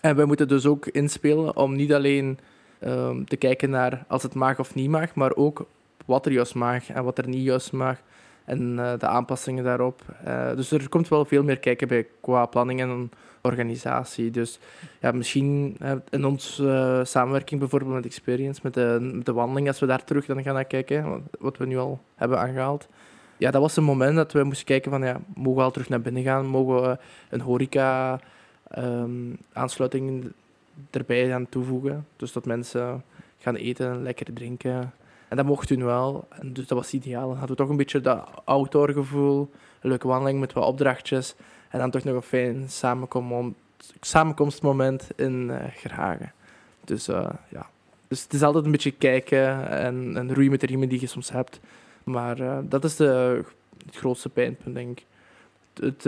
En 0.00 0.16
wij 0.16 0.24
moeten 0.24 0.48
dus 0.48 0.66
ook 0.66 0.86
inspelen 0.86 1.56
om 1.56 1.76
niet 1.76 1.92
alleen 1.92 2.38
uh, 2.80 3.10
te 3.24 3.36
kijken 3.36 3.70
naar 3.70 4.04
als 4.08 4.22
het 4.22 4.34
mag 4.34 4.58
of 4.58 4.74
niet 4.74 4.90
mag, 4.90 5.14
maar 5.14 5.34
ook 5.34 5.66
wat 6.04 6.26
er 6.26 6.32
juist 6.32 6.54
mag 6.54 6.90
en 6.90 7.04
wat 7.04 7.18
er 7.18 7.28
niet 7.28 7.44
juist 7.44 7.72
mag. 7.72 7.96
En 8.44 8.72
uh, 8.72 8.92
de 8.98 9.06
aanpassingen 9.06 9.64
daarop. 9.64 10.02
Uh, 10.26 10.54
dus 10.56 10.70
er 10.70 10.88
komt 10.88 11.08
wel 11.08 11.24
veel 11.24 11.42
meer 11.42 11.58
kijken 11.58 11.88
bij 11.88 12.06
qua 12.20 12.46
planning 12.46 12.80
en 12.80 13.10
organisatie. 13.40 14.30
Dus 14.30 14.58
ja, 15.00 15.12
misschien 15.12 15.76
uh, 15.82 15.92
in 16.10 16.24
onze 16.24 17.00
samenwerking 17.04 17.60
bijvoorbeeld 17.60 17.94
met 17.94 18.04
Experience, 18.04 18.60
met 18.62 18.74
de, 18.74 19.20
de 19.22 19.32
wandeling, 19.32 19.68
als 19.68 19.78
we 19.80 19.86
daar 19.86 20.04
terug 20.04 20.26
dan 20.26 20.42
gaan 20.42 20.54
naar 20.54 20.64
kijken, 20.64 21.22
wat 21.38 21.56
we 21.56 21.66
nu 21.66 21.78
al 21.78 22.00
hebben 22.14 22.38
aangehaald. 22.38 22.88
Ja, 23.36 23.50
dat 23.50 23.60
was 23.60 23.76
een 23.76 23.84
moment 23.84 24.16
dat 24.16 24.32
we 24.32 24.44
moesten 24.44 24.66
kijken 24.66 24.90
van, 24.90 25.02
ja, 25.02 25.20
mogen 25.34 25.58
we 25.58 25.64
al 25.64 25.70
terug 25.70 25.88
naar 25.88 26.00
binnen 26.00 26.22
gaan? 26.22 26.46
Mogen 26.46 26.82
we 26.82 26.98
een 27.30 27.40
horeca 27.40 28.20
um, 28.78 29.36
aansluiting 29.52 30.32
erbij 30.90 31.28
gaan 31.28 31.48
toevoegen? 31.48 32.06
Dus 32.16 32.32
dat 32.32 32.46
mensen 32.46 33.04
gaan 33.38 33.54
eten, 33.54 34.02
lekker 34.02 34.32
drinken. 34.34 34.92
En 35.28 35.36
dat 35.36 35.46
mocht 35.46 35.68
toen 35.68 35.84
wel. 35.84 36.28
En 36.28 36.52
dus 36.52 36.66
dat 36.66 36.78
was 36.78 36.92
ideaal. 36.92 37.28
Dan 37.28 37.36
hadden 37.36 37.56
we 37.56 37.62
toch 37.62 37.70
een 37.70 37.76
beetje 37.76 38.00
dat 38.00 38.28
outdoor-gevoel. 38.44 39.50
Een 39.80 39.88
leuke 39.88 40.08
wandeling 40.08 40.40
met 40.40 40.52
wat 40.52 40.66
opdrachtjes. 40.66 41.34
En 41.68 41.78
dan 41.78 41.90
toch 41.90 42.04
nog 42.04 42.14
een 42.14 42.22
fijn 42.22 42.68
samenkom 42.68 43.54
samenkomstmoment 44.00 45.10
in 45.16 45.48
uh, 45.48 45.56
Gerhagen. 45.70 46.32
Dus 46.84 47.08
uh, 47.08 47.30
ja. 47.48 47.70
Dus 48.08 48.22
het 48.22 48.32
is 48.32 48.42
altijd 48.42 48.64
een 48.64 48.70
beetje 48.70 48.90
kijken 48.90 49.68
en, 49.68 50.16
en 50.16 50.34
roeien 50.34 50.50
met 50.50 50.60
de 50.60 50.66
riemen 50.66 50.88
die 50.88 51.00
je 51.00 51.06
soms 51.06 51.30
hebt. 51.30 51.60
Maar 52.04 52.40
uh, 52.40 52.58
dat 52.62 52.84
is 52.84 52.96
de, 52.96 53.42
het 53.86 53.96
grootste 53.96 54.28
pijnpunt, 54.28 54.74
denk 54.74 54.98
ik. 54.98 55.06
Het, 55.74 56.04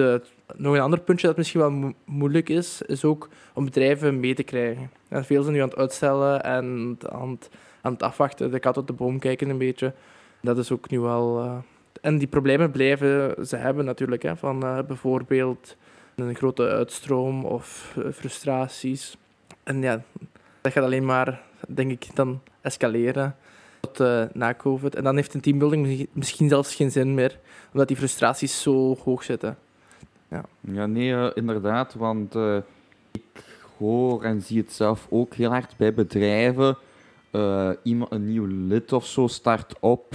nog 0.56 0.74
een 0.74 0.80
ander 0.80 1.00
puntje 1.00 1.26
dat 1.26 1.36
misschien 1.36 1.60
wel 1.60 1.70
mo 1.70 1.92
moeilijk 2.04 2.48
is, 2.48 2.82
is 2.82 3.04
ook 3.04 3.28
om 3.52 3.64
bedrijven 3.64 4.20
mee 4.20 4.34
te 4.34 4.42
krijgen. 4.42 4.90
En 5.08 5.24
veel 5.24 5.42
zijn 5.42 5.54
nu 5.54 5.60
aan 5.60 5.68
het 5.68 5.78
uitstellen 5.78 6.42
en 6.42 6.98
aan 7.08 7.30
het, 7.30 7.50
aan 7.80 7.92
het 7.92 8.02
afwachten, 8.02 8.50
de 8.50 8.58
kat 8.58 8.76
op 8.76 8.86
de 8.86 8.92
boom 8.92 9.18
kijken 9.18 9.48
een 9.48 9.58
beetje. 9.58 9.92
Dat 10.40 10.58
is 10.58 10.72
ook 10.72 10.90
nu 10.90 11.00
wel... 11.00 11.44
Uh, 11.44 11.56
en 12.00 12.18
die 12.18 12.28
problemen 12.28 12.70
blijven 12.70 13.46
ze 13.46 13.56
hebben 13.56 13.84
natuurlijk, 13.84 14.22
hè, 14.22 14.36
van 14.36 14.64
uh, 14.64 14.78
bijvoorbeeld 14.86 15.76
een 16.14 16.34
grote 16.34 16.68
uitstroom 16.68 17.44
of 17.44 17.96
frustraties. 18.12 19.16
En 19.62 19.82
ja, 19.82 20.02
dat 20.60 20.72
gaat 20.72 20.84
alleen 20.84 21.04
maar, 21.04 21.42
denk 21.68 21.90
ik, 21.90 22.06
dan 22.14 22.40
escaleren 22.60 23.36
uh, 24.00 24.24
na 24.32 24.54
COVID. 24.54 24.94
En 24.94 25.04
dan 25.04 25.16
heeft 25.16 25.34
een 25.34 25.40
teambuilding 25.40 26.08
misschien 26.12 26.48
zelfs 26.48 26.74
geen 26.74 26.90
zin 26.90 27.14
meer, 27.14 27.38
omdat 27.72 27.88
die 27.88 27.96
frustraties 27.96 28.62
zo 28.62 28.96
hoog 29.04 29.22
zitten. 29.22 29.56
Ja, 30.28 30.44
ja 30.60 30.86
nee, 30.86 31.08
uh, 31.08 31.30
inderdaad, 31.34 31.94
want 31.94 32.34
uh, 32.34 32.56
ik 33.12 33.44
hoor 33.78 34.22
en 34.22 34.42
zie 34.42 34.58
het 34.58 34.72
zelf 34.72 35.06
ook 35.10 35.34
heel 35.34 35.50
hard 35.50 35.76
bij 35.76 35.94
bedrijven. 35.94 36.76
Iemand, 37.82 38.12
een 38.12 38.28
nieuw 38.28 38.46
lid 38.46 38.92
of 38.92 39.06
zo 39.06 39.26
start 39.26 39.74
op, 39.80 40.14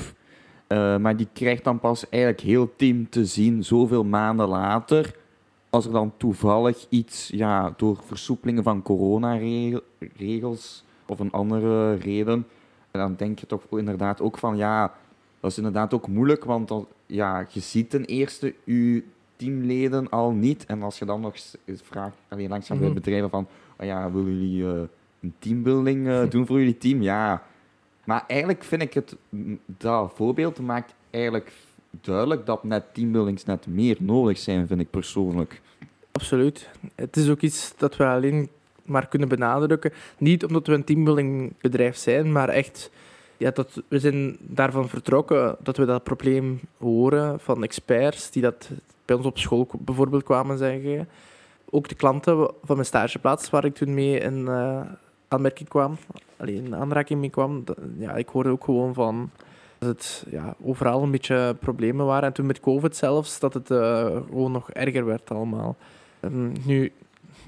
maar 1.00 1.18
die 1.18 1.28
krijgt 1.34 1.64
dan 1.64 1.80
pas 1.80 2.10
eigenlijk 2.10 2.44
heel 2.44 2.76
team 2.76 3.10
te 3.10 3.26
zien 3.26 3.64
zoveel 3.64 4.04
maanden 4.04 4.48
later. 4.48 5.16
Als 5.70 5.86
er 5.86 5.92
dan 5.92 6.14
toevallig 6.18 6.86
iets 6.90 7.30
ja, 7.34 7.74
door 7.78 8.00
versoepelingen 8.06 8.64
van 8.64 8.82
coronaregels 8.82 10.84
of 11.08 11.20
een 11.20 11.32
andere 11.32 11.94
reden 11.94 12.34
en 12.34 12.48
dan 12.92 13.16
denk 13.16 13.40
je 13.40 13.46
toch 13.46 13.64
inderdaad 13.70 14.22
ook 14.22 14.38
van, 14.38 14.58
ja, 14.58 14.94
dat 15.40 15.52
is 15.52 15.58
inderdaad 15.58 15.94
ook 15.94 16.08
moeilijk, 16.08 16.44
want 16.44 16.68
dan, 16.68 16.88
ja, 17.06 17.46
je 17.50 17.60
ziet 17.60 17.90
ten 17.90 18.06
eerste 18.06 18.56
je 18.64 19.04
teamleden 19.36 20.10
al 20.10 20.32
niet. 20.32 20.66
En 20.66 20.84
als 20.84 21.00
je 21.00 21.06
dan 21.06 21.22
nog 21.22 21.36
vraagt, 21.66 22.16
alleen 22.28 22.50
langzaam 22.50 22.78
mm 22.78 22.84
-hmm. 22.84 22.94
bij 22.94 23.02
bedrijven 23.02 23.30
van, 23.30 23.48
oh 23.78 23.86
ja, 23.86 24.12
willen 24.12 24.34
jullie 24.34 24.64
uh, 24.64 24.82
een 25.22 25.34
teambuilding 25.40 26.08
uh, 26.08 26.30
doen 26.30 26.46
voor 26.46 26.58
jullie 26.58 26.78
team? 26.78 27.02
Ja. 27.02 27.44
Maar 28.04 28.24
eigenlijk 28.28 28.64
vind 28.64 28.82
ik 28.82 28.94
het, 28.94 29.16
dat 29.66 30.12
voorbeeld 30.16 30.60
maakt 30.60 30.94
eigenlijk 31.10 31.54
duidelijk 31.90 32.46
dat 32.46 32.64
net 32.64 32.94
teambuildings 32.94 33.46
net 33.46 33.68
meer 33.68 33.98
nodig 34.00 34.38
zijn, 34.38 34.68
vind 34.68 34.80
ik 34.80 34.90
persoonlijk. 34.90 35.62
Absoluut. 36.12 36.70
Het 36.96 37.18
is 37.18 37.30
ook 37.30 37.42
iets 37.42 37.74
dat 37.78 37.98
we 37.98 38.06
alleen 38.06 38.50
maar 38.90 39.08
kunnen 39.08 39.30
benadrukken. 39.30 39.94
Niet 40.18 40.46
omdat 40.46 40.68
we 40.68 40.74
een 40.74 40.84
teambuildingbedrijf 40.84 41.98
zijn, 41.98 42.32
maar 42.32 42.50
echt 42.50 42.92
ja, 43.38 43.52
dat, 43.52 43.82
we 43.88 44.00
zijn 44.00 44.38
daarvan 44.40 44.90
vertrokken 44.90 45.56
dat 45.60 45.78
we 45.78 45.86
dat 45.86 46.04
probleem 46.04 46.60
horen 46.78 47.40
van 47.40 47.64
experts 47.64 48.32
die 48.32 48.42
dat 48.42 48.70
bij 49.06 49.16
ons 49.16 49.26
op 49.26 49.38
school 49.38 49.68
bijvoorbeeld 49.80 50.24
kwamen 50.24 50.58
zeggen. 50.58 51.08
Ook 51.70 51.88
de 51.88 51.96
klanten 51.96 52.36
van 52.64 52.76
mijn 52.76 52.86
stageplaats, 52.86 53.50
waar 53.50 53.66
ik 53.66 53.76
toen 53.76 53.94
mee 53.94 54.20
in 54.20 54.40
uh, 54.40 54.82
aanmerking 55.28 55.70
kwam, 55.70 55.98
alleen 56.38 56.66
in 56.66 56.76
aanraking 56.76 57.20
mee 57.20 57.30
kwam, 57.30 57.64
ja, 57.98 58.16
ik 58.16 58.28
hoorde 58.28 58.50
ook 58.50 58.64
gewoon 58.64 58.94
van 58.94 59.30
dat 59.78 59.90
het 59.90 60.26
ja, 60.30 60.56
overal 60.64 61.04
een 61.04 61.12
beetje 61.12 61.56
problemen 61.60 62.06
waren. 62.06 62.28
En 62.28 62.34
toen 62.34 62.46
met 62.46 62.60
COVID 62.60 62.96
zelfs, 62.96 63.40
dat 63.40 63.54
het 63.54 63.70
uh, 63.70 64.06
gewoon 64.06 64.52
nog 64.52 64.72
erger 64.72 65.06
werd 65.06 65.32
allemaal. 65.32 65.76
Nu, 66.66 66.92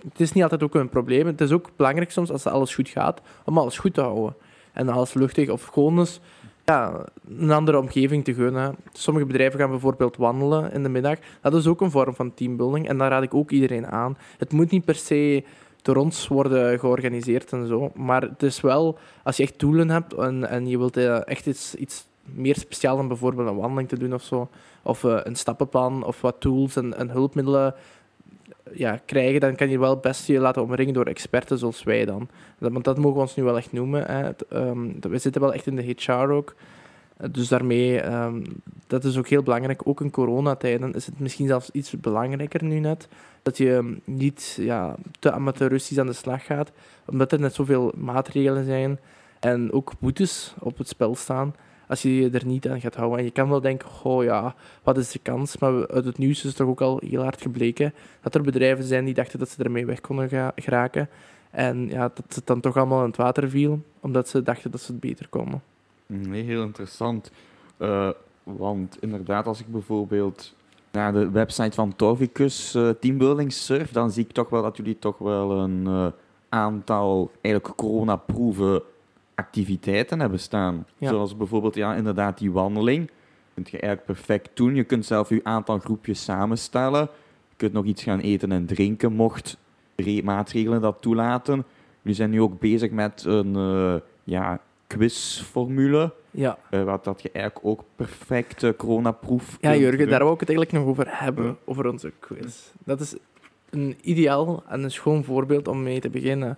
het 0.09 0.19
is 0.19 0.31
niet 0.31 0.43
altijd 0.43 0.63
ook 0.63 0.75
een 0.75 0.89
probleem. 0.89 1.25
Het 1.25 1.41
is 1.41 1.51
ook 1.51 1.69
belangrijk 1.75 2.11
soms, 2.11 2.31
als 2.31 2.45
alles 2.45 2.75
goed 2.75 2.89
gaat, 2.89 3.21
om 3.45 3.57
alles 3.57 3.77
goed 3.77 3.93
te 3.93 4.01
houden. 4.01 4.35
En 4.73 4.89
alles 4.89 5.13
luchtig 5.13 5.49
of 5.49 5.65
gewoon 5.65 5.99
eens 5.99 6.19
ja, 6.65 7.05
een 7.37 7.51
andere 7.51 7.79
omgeving 7.79 8.23
te 8.23 8.33
gunnen. 8.33 8.75
Sommige 8.93 9.25
bedrijven 9.25 9.59
gaan 9.59 9.69
bijvoorbeeld 9.69 10.17
wandelen 10.17 10.71
in 10.71 10.83
de 10.83 10.89
middag. 10.89 11.17
Dat 11.41 11.53
is 11.53 11.67
ook 11.67 11.81
een 11.81 11.91
vorm 11.91 12.15
van 12.15 12.33
teambuilding 12.33 12.87
en 12.87 12.97
daar 12.97 13.09
raad 13.09 13.23
ik 13.23 13.33
ook 13.33 13.51
iedereen 13.51 13.87
aan. 13.87 14.17
Het 14.37 14.51
moet 14.51 14.71
niet 14.71 14.85
per 14.85 14.95
se 14.95 15.43
door 15.81 15.95
ons 15.95 16.27
worden 16.27 16.79
georganiseerd 16.79 17.51
en 17.51 17.67
zo. 17.67 17.91
Maar 17.95 18.21
het 18.21 18.43
is 18.43 18.61
wel, 18.61 18.97
als 19.23 19.37
je 19.37 19.43
echt 19.43 19.59
doelen 19.59 19.89
hebt 19.89 20.13
en, 20.13 20.49
en 20.49 20.67
je 20.67 20.77
wilt 20.77 20.97
eh, 20.97 21.27
echt 21.27 21.45
iets, 21.45 21.75
iets 21.75 22.05
meer 22.23 22.55
speciaal 22.55 22.95
dan 22.95 23.07
bijvoorbeeld 23.07 23.49
een 23.49 23.55
wandeling 23.55 23.89
te 23.89 23.99
doen 23.99 24.13
of 24.13 24.23
zo, 24.23 24.49
of 24.81 25.03
uh, 25.03 25.19
een 25.23 25.35
stappenplan 25.35 26.03
of 26.03 26.21
wat 26.21 26.35
tools 26.39 26.75
en, 26.75 26.97
en 26.97 27.09
hulpmiddelen 27.09 27.75
ja, 28.73 28.99
krijgen, 29.05 29.39
dan 29.39 29.55
kan 29.55 29.69
je 29.69 29.79
wel 29.79 29.97
best 29.97 30.27
je 30.27 30.39
laten 30.39 30.61
omringen 30.61 30.93
door 30.93 31.05
experten 31.05 31.57
zoals 31.57 31.83
wij 31.83 32.05
dan. 32.05 32.29
Want 32.57 32.83
dat 32.83 32.97
mogen 32.97 33.15
we 33.15 33.21
ons 33.21 33.35
nu 33.35 33.43
wel 33.43 33.57
echt 33.57 33.71
noemen. 33.71 34.05
Hè. 34.05 34.29
Um, 34.53 34.95
we 34.99 35.17
zitten 35.17 35.41
wel 35.41 35.53
echt 35.53 35.67
in 35.67 35.75
de 35.75 35.95
HR 35.97 36.11
ook. 36.11 36.55
Dus 37.31 37.47
daarmee, 37.47 38.05
um, 38.13 38.43
dat 38.87 39.03
is 39.03 39.17
ook 39.17 39.27
heel 39.27 39.43
belangrijk. 39.43 39.87
Ook 39.87 40.01
in 40.01 40.11
coronatijden 40.11 40.93
is 40.93 41.05
het 41.05 41.19
misschien 41.19 41.47
zelfs 41.47 41.69
iets 41.71 41.99
belangrijker 41.99 42.63
nu 42.63 42.79
net. 42.79 43.07
Dat 43.41 43.57
je 43.57 43.97
niet 44.03 44.57
ja, 44.59 44.95
te 45.19 45.31
amateuristisch 45.31 45.99
aan 45.99 46.05
de 46.05 46.13
slag 46.13 46.45
gaat. 46.45 46.71
Omdat 47.05 47.31
er 47.31 47.39
net 47.39 47.53
zoveel 47.53 47.93
maatregelen 47.97 48.65
zijn. 48.65 48.99
En 49.39 49.71
ook 49.71 49.91
boetes 49.99 50.53
op 50.59 50.77
het 50.77 50.87
spel 50.87 51.15
staan 51.15 51.55
als 51.91 52.01
je 52.01 52.15
je 52.15 52.29
er 52.29 52.45
niet 52.45 52.67
aan 52.67 52.81
gaat 52.81 52.95
houden. 52.95 53.19
En 53.19 53.25
je 53.25 53.31
kan 53.31 53.49
wel 53.49 53.61
denken, 53.61 53.89
oh 54.03 54.23
ja, 54.23 54.55
wat 54.83 54.97
is 54.97 55.11
de 55.11 55.19
kans? 55.19 55.57
Maar 55.57 55.87
uit 55.87 56.05
het 56.05 56.17
nieuws 56.17 56.45
is 56.45 56.53
toch 56.53 56.67
ook 56.67 56.81
al 56.81 57.01
heel 57.05 57.21
hard 57.21 57.41
gebleken 57.41 57.93
dat 58.21 58.35
er 58.35 58.41
bedrijven 58.41 58.83
zijn 58.83 59.05
die 59.05 59.13
dachten 59.13 59.39
dat 59.39 59.49
ze 59.49 59.63
ermee 59.63 59.85
weg 59.85 60.01
konden 60.01 60.53
geraken. 60.55 61.09
En 61.49 61.87
ja, 61.89 62.11
dat 62.13 62.35
het 62.35 62.47
dan 62.47 62.59
toch 62.59 62.77
allemaal 62.77 62.99
in 62.99 63.07
het 63.07 63.17
water 63.17 63.49
viel, 63.49 63.81
omdat 63.99 64.29
ze 64.29 64.43
dachten 64.43 64.71
dat 64.71 64.81
ze 64.81 64.91
het 64.91 65.01
beter 65.01 65.27
konden. 65.27 65.61
Nee, 66.05 66.43
heel 66.43 66.63
interessant. 66.63 67.31
Uh, 67.77 68.09
want 68.43 68.97
inderdaad, 68.99 69.47
als 69.47 69.59
ik 69.59 69.67
bijvoorbeeld 69.67 70.55
naar 70.91 71.13
de 71.13 71.29
website 71.29 71.75
van 71.75 71.95
Torvicus 71.95 72.75
uh, 72.75 72.89
Teambuilding 72.89 73.53
surf, 73.53 73.91
dan 73.91 74.11
zie 74.11 74.23
ik 74.23 74.31
toch 74.31 74.49
wel 74.49 74.61
dat 74.61 74.77
jullie 74.77 74.99
toch 74.99 75.17
wel 75.17 75.51
een 75.51 75.85
uh, 75.87 76.07
aantal 76.49 77.31
eigenlijk 77.41 77.75
coronaproeven 77.75 78.81
activiteiten 79.41 80.19
hebben 80.19 80.39
staan. 80.39 80.85
Zoals 80.99 81.37
bijvoorbeeld 81.37 81.75
ja, 81.75 81.95
inderdaad 81.95 82.37
die 82.37 82.51
wandeling. 82.51 83.07
Dat 83.53 83.63
kun 83.63 83.79
je 83.79 83.79
eigenlijk 83.79 84.05
perfect 84.05 84.49
doen. 84.53 84.75
Je 84.75 84.83
kunt 84.83 85.05
zelf 85.05 85.29
je 85.29 85.39
aantal 85.43 85.79
groepjes 85.79 86.23
samenstellen. 86.23 87.09
Je 87.49 87.55
kunt 87.55 87.73
nog 87.73 87.85
iets 87.85 88.03
gaan 88.03 88.19
eten 88.19 88.51
en 88.51 88.65
drinken, 88.65 89.13
mocht 89.13 89.57
maatregelen 90.23 90.81
dat 90.81 91.01
toelaten. 91.01 91.65
We 92.01 92.13
zijn 92.13 92.29
nu 92.29 92.41
ook 92.41 92.59
bezig 92.59 92.91
met 92.91 93.23
een 93.27 93.57
uh, 93.57 93.95
ja, 94.23 94.61
quizformule. 94.87 96.13
Ja. 96.31 96.57
Uh, 96.71 96.83
wat 96.83 97.03
dat 97.03 97.21
je 97.21 97.31
eigenlijk 97.31 97.65
ook 97.65 97.83
perfect 97.95 98.63
uh, 98.63 98.71
coronaproef 98.77 99.57
Ja, 99.61 99.75
Jurgen, 99.75 100.09
daar 100.09 100.19
wou 100.19 100.33
ik 100.33 100.39
het 100.39 100.49
eigenlijk 100.49 100.79
nog 100.79 100.87
over 100.87 101.05
hebben, 101.09 101.57
over 101.65 101.87
onze 101.87 102.11
quiz. 102.19 102.71
Dat 102.83 102.99
is 102.99 103.15
een 103.69 103.97
ideaal 104.01 104.63
en 104.67 104.83
een 104.83 104.91
schoon 104.91 105.23
voorbeeld 105.23 105.67
om 105.67 105.83
mee 105.83 105.99
te 105.99 106.09
beginnen 106.09 106.57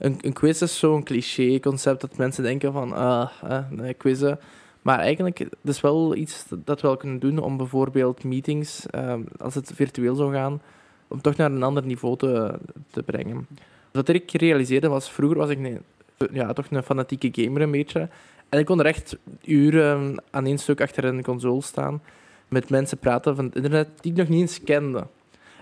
een, 0.00 0.18
een 0.20 0.32
quiz 0.32 0.60
is 0.60 0.78
zo'n 0.78 1.02
cliché-concept 1.02 2.00
dat 2.00 2.16
mensen 2.16 2.42
denken 2.42 2.72
van, 2.72 2.92
ah, 2.92 3.30
uh, 3.44 3.58
nee, 3.70 3.94
quizzen. 3.94 4.38
Maar 4.82 4.98
eigenlijk, 4.98 5.38
het 5.38 5.48
is 5.62 5.80
wel 5.80 6.14
iets 6.14 6.44
dat 6.64 6.80
we 6.80 6.86
wel 6.86 6.96
kunnen 6.96 7.18
doen 7.18 7.38
om 7.38 7.56
bijvoorbeeld 7.56 8.24
meetings, 8.24 8.86
ehm, 8.86 9.22
als 9.38 9.54
het 9.54 9.72
virtueel 9.74 10.14
zou 10.14 10.32
gaan, 10.32 10.62
om 11.08 11.20
toch 11.20 11.36
naar 11.36 11.50
een 11.50 11.62
ander 11.62 11.86
niveau 11.86 12.16
te, 12.16 12.58
te 12.90 13.02
brengen. 13.02 13.46
Wat 13.92 14.08
ik 14.08 14.32
realiseerde 14.32 14.88
was, 14.88 15.10
vroeger 15.10 15.38
was 15.38 15.50
ik 15.50 15.58
een, 15.58 15.82
ja, 16.32 16.52
toch 16.52 16.66
een 16.70 16.82
fanatieke 16.82 17.42
gamer 17.42 17.62
een 17.62 17.70
beetje. 17.70 18.08
En 18.48 18.58
ik 18.58 18.66
kon 18.66 18.78
er 18.78 18.86
echt 18.86 19.16
uren 19.44 20.22
aan 20.30 20.46
één 20.46 20.58
stuk 20.58 20.80
achter 20.80 21.04
een 21.04 21.22
console 21.22 21.62
staan, 21.62 22.02
met 22.48 22.70
mensen 22.70 22.98
praten 22.98 23.36
van 23.36 23.44
het 23.44 23.54
internet 23.54 23.88
die 24.00 24.12
ik 24.12 24.18
nog 24.18 24.28
niet 24.28 24.40
eens 24.40 24.62
kende. 24.62 25.06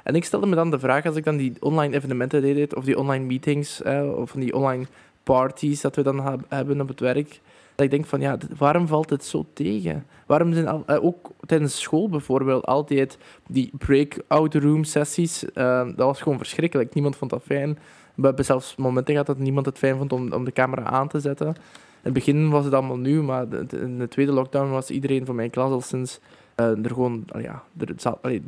En 0.08 0.14
ik 0.14 0.24
stelde 0.24 0.46
me 0.46 0.54
dan 0.54 0.70
de 0.70 0.78
vraag, 0.78 1.06
als 1.06 1.16
ik 1.16 1.24
dan 1.24 1.36
die 1.36 1.52
online 1.60 1.94
evenementen 1.94 2.42
deed, 2.42 2.74
of 2.74 2.84
die 2.84 2.98
online 2.98 3.24
meetings, 3.24 3.82
of 4.14 4.32
die 4.32 4.54
online 4.54 4.86
parties 5.22 5.80
dat 5.80 5.96
we 5.96 6.02
dan 6.02 6.44
hebben 6.48 6.80
op 6.80 6.88
het 6.88 7.00
werk, 7.00 7.40
dat 7.74 7.84
ik 7.84 7.90
denk 7.90 8.06
van, 8.06 8.20
ja, 8.20 8.38
waarom 8.56 8.86
valt 8.86 9.10
het 9.10 9.24
zo 9.24 9.46
tegen? 9.52 10.06
Waarom 10.26 10.52
zijn 10.52 10.66
eh, 10.86 11.04
ook 11.04 11.30
tijdens 11.46 11.80
school 11.80 12.08
bijvoorbeeld 12.08 12.64
altijd 12.64 13.18
die 13.48 13.70
breakout 13.78 14.54
room 14.54 14.84
sessies, 14.84 15.44
uh, 15.44 15.50
dat 15.84 16.06
was 16.06 16.20
gewoon 16.20 16.38
verschrikkelijk. 16.38 16.94
Niemand 16.94 17.16
vond 17.16 17.30
dat 17.30 17.42
fijn. 17.42 17.78
We 18.14 18.26
hebben 18.26 18.44
zelfs 18.44 18.76
momenten 18.76 19.12
gehad 19.12 19.26
dat 19.26 19.38
niemand 19.38 19.66
het 19.66 19.78
fijn 19.78 19.96
vond 19.96 20.12
om, 20.12 20.32
om 20.32 20.44
de 20.44 20.52
camera 20.52 20.84
aan 20.84 21.08
te 21.08 21.20
zetten. 21.20 21.46
In 21.46 21.54
het 22.02 22.12
begin 22.12 22.50
was 22.50 22.64
het 22.64 22.74
allemaal 22.74 22.98
nieuw, 22.98 23.22
maar 23.22 23.46
in 23.70 23.98
de 23.98 24.08
tweede 24.08 24.32
lockdown 24.32 24.70
was 24.70 24.90
iedereen 24.90 25.26
van 25.26 25.34
mijn 25.34 25.50
klas 25.50 25.70
al 25.70 25.80
sinds 25.80 26.20
er 26.58 26.88
gewoon, 26.88 27.24
ja, 27.40 27.62
er, 27.78 27.94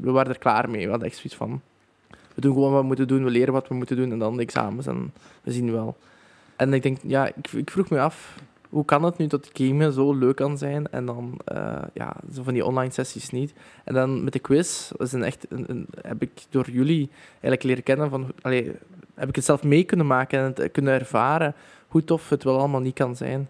we 0.00 0.10
waren 0.10 0.32
er 0.32 0.38
klaar 0.38 0.70
mee. 0.70 0.84
We 0.84 0.90
hadden 0.90 1.08
echt 1.08 1.16
zoiets 1.16 1.36
van, 1.36 1.60
we 2.34 2.40
doen 2.40 2.52
gewoon 2.52 2.72
wat 2.72 2.80
we 2.80 2.86
moeten 2.86 3.08
doen, 3.08 3.24
we 3.24 3.30
leren 3.30 3.52
wat 3.52 3.68
we 3.68 3.74
moeten 3.74 3.96
doen 3.96 4.12
en 4.12 4.18
dan 4.18 4.36
de 4.36 4.42
examens 4.42 4.86
en 4.86 5.12
we 5.42 5.52
zien 5.52 5.72
wel. 5.72 5.96
En 6.56 6.72
ik 6.72 6.82
denk, 6.82 6.98
ja, 7.02 7.26
ik, 7.26 7.52
ik 7.52 7.70
vroeg 7.70 7.90
me 7.90 8.00
af, 8.00 8.36
hoe 8.68 8.84
kan 8.84 9.02
het 9.02 9.18
nu 9.18 9.26
dat 9.26 9.50
gamen 9.52 9.92
zo 9.92 10.14
leuk 10.14 10.36
kan 10.36 10.58
zijn 10.58 10.90
en 10.90 11.06
dan 11.06 11.40
uh, 11.52 11.82
ja, 11.94 12.16
zo 12.32 12.42
van 12.42 12.52
die 12.52 12.64
online 12.64 12.92
sessies 12.92 13.30
niet? 13.30 13.52
En 13.84 13.94
dan 13.94 14.24
met 14.24 14.32
de 14.32 14.38
quiz 14.38 14.90
was 14.96 15.12
een 15.12 15.24
echt, 15.24 15.46
een, 15.48 15.86
heb 16.00 16.22
ik 16.22 16.30
door 16.50 16.70
jullie 16.70 17.10
eigenlijk 17.30 17.62
leren 17.62 17.82
kennen 17.82 18.10
van, 18.10 18.32
heb 19.14 19.28
ik 19.28 19.36
het 19.36 19.44
zelf 19.44 19.62
mee 19.62 19.84
kunnen 19.84 20.06
maken 20.06 20.38
en 20.38 20.44
het 20.44 20.72
kunnen 20.72 20.92
ervaren 20.92 21.54
hoe 21.88 22.04
tof 22.04 22.28
het 22.28 22.44
wel 22.44 22.58
allemaal 22.58 22.80
niet 22.80 22.94
kan 22.94 23.16
zijn. 23.16 23.48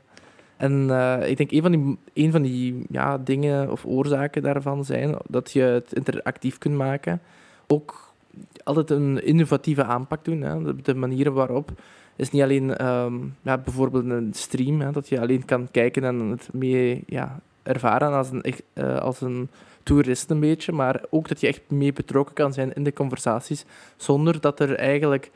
En 0.60 0.88
uh, 0.88 1.28
ik 1.28 1.36
denk 1.36 1.50
een 1.50 1.62
van 1.62 1.72
die, 1.72 1.98
een 2.14 2.30
van 2.30 2.42
die 2.42 2.84
ja, 2.90 3.18
dingen 3.18 3.70
of 3.70 3.84
oorzaken 3.84 4.42
daarvan 4.42 4.84
zijn 4.84 5.16
dat 5.28 5.52
je 5.52 5.62
het 5.62 5.92
interactief 5.92 6.58
kunt 6.58 6.74
maken. 6.74 7.20
Ook 7.66 8.12
altijd 8.64 8.90
een 8.90 9.24
innovatieve 9.24 9.84
aanpak 9.84 10.24
doen. 10.24 10.40
Hè. 10.40 10.82
De, 10.82 10.94
manieren 10.94 11.32
waarop 11.32 11.70
is 12.16 12.30
niet 12.30 12.42
alleen 12.42 12.86
um, 12.86 13.36
ja, 13.42 13.58
bijvoorbeeld 13.58 14.04
een 14.04 14.30
stream, 14.34 14.80
hè, 14.80 14.92
dat 14.92 15.08
je 15.08 15.20
alleen 15.20 15.44
kan 15.44 15.68
kijken 15.70 16.04
en 16.04 16.18
het 16.18 16.48
mee 16.52 17.02
ja, 17.06 17.40
ervaren 17.62 18.12
als 18.12 18.30
een, 18.30 18.44
uh, 18.74 18.98
als 18.98 19.20
een 19.20 19.48
toerist 19.82 20.30
een 20.30 20.40
beetje, 20.40 20.72
maar 20.72 21.04
ook 21.10 21.28
dat 21.28 21.40
je 21.40 21.46
echt 21.46 21.62
mee 21.68 21.92
betrokken 21.92 22.34
kan 22.34 22.52
zijn 22.52 22.72
in 22.72 22.84
de 22.84 22.92
conversaties, 22.92 23.64
zonder 23.96 24.40
dat 24.40 24.60
er 24.60 24.74
eigenlijk 24.74 25.30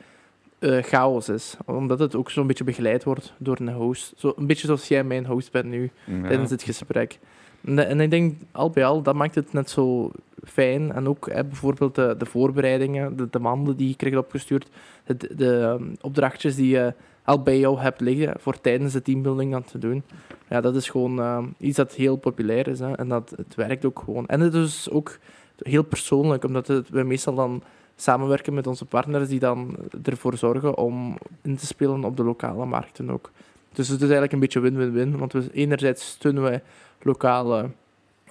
uh, 0.65 0.83
chaos 0.83 1.29
is. 1.29 1.57
Omdat 1.65 1.99
het 1.99 2.15
ook 2.15 2.31
zo'n 2.31 2.47
beetje 2.47 2.65
begeleid 2.65 3.05
wordt 3.05 3.33
door 3.39 3.57
een 3.61 3.73
host. 3.73 4.13
Zo, 4.17 4.33
een 4.37 4.47
beetje 4.47 4.67
zoals 4.67 4.89
jij 4.89 5.05
mijn 5.05 5.27
host 5.27 5.53
bent 5.53 5.65
nu, 5.65 5.91
tijdens 6.23 6.51
het 6.51 6.63
gesprek. 6.63 7.19
En, 7.65 7.79
en, 7.79 8.01
ik 8.01 8.11
denk, 8.11 8.35
al 8.53 8.71
bij 8.71 8.85
al, 8.85 9.03
dat 9.03 9.15
maakt 9.15 9.35
het 9.35 9.53
net 9.53 9.71
zo 9.71 10.11
fijn. 10.45 10.93
En 10.93 11.09
ook 11.09 11.29
hè, 11.33 11.45
bijvoorbeeld 11.45 11.95
de, 11.95 12.15
de 12.19 12.27
voorbereidingen, 12.27 13.17
de, 13.17 13.29
de 13.31 13.39
manden 13.39 13.77
die 13.77 13.89
je 13.89 13.97
krijgt 13.97 14.19
opgestuurd, 14.19 14.69
de, 15.07 15.35
de 15.37 15.77
um, 15.81 15.97
opdrachtjes 16.01 16.55
die 16.55 16.69
je 16.69 16.95
al 17.25 17.43
bij 17.43 17.59
jou 17.59 17.79
hebt 17.79 18.01
liggen 18.01 18.35
voor 18.41 18.61
tijdens 18.61 18.93
de 18.93 19.03
teambuilding 19.03 19.55
aan 19.55 19.65
te 19.65 19.79
doen. 19.79 20.03
Ja, 20.49 20.61
dat 20.61 20.75
is 20.75 20.89
gewoon 20.89 21.19
uh, 21.19 21.45
iets 21.59 21.77
dat 21.77 21.95
heel 21.95 22.17
populair 22.17 22.69
is. 22.69 22.79
Hè, 22.79 22.93
en 22.93 23.09
dat 23.09 23.33
het 23.37 23.55
werkt 23.55 23.85
ook 23.85 23.99
gewoon. 24.05 24.27
En 24.27 24.41
het 24.41 24.55
is 24.55 24.91
ook 24.91 25.19
heel 25.59 25.83
persoonlijk, 25.83 26.45
omdat 26.45 26.67
het, 26.67 26.89
we 26.89 27.03
meestal 27.03 27.35
dan 27.35 27.63
samenwerken 27.97 28.55
met 28.55 28.67
onze 28.67 28.85
partners 28.85 29.29
die 29.29 29.39
dan 29.39 29.77
ervoor 30.03 30.37
zorgen 30.37 30.79
om 30.79 31.19
in 31.43 31.57
te 31.57 31.67
spelen 31.67 32.05
op 32.05 32.17
de 32.17 32.25
lokale 32.25 32.67
markten 32.67 33.11
ook. 33.11 33.31
Dus 33.73 33.89
het 33.89 33.97
is 33.97 34.03
eigenlijk 34.03 34.33
een 34.33 34.39
beetje 34.39 34.61
win-win-win, 34.61 35.19
want 35.19 35.33
we, 35.33 35.49
enerzijds 35.53 36.09
steunen 36.09 36.43
wij 36.43 36.63
lokale 37.03 37.71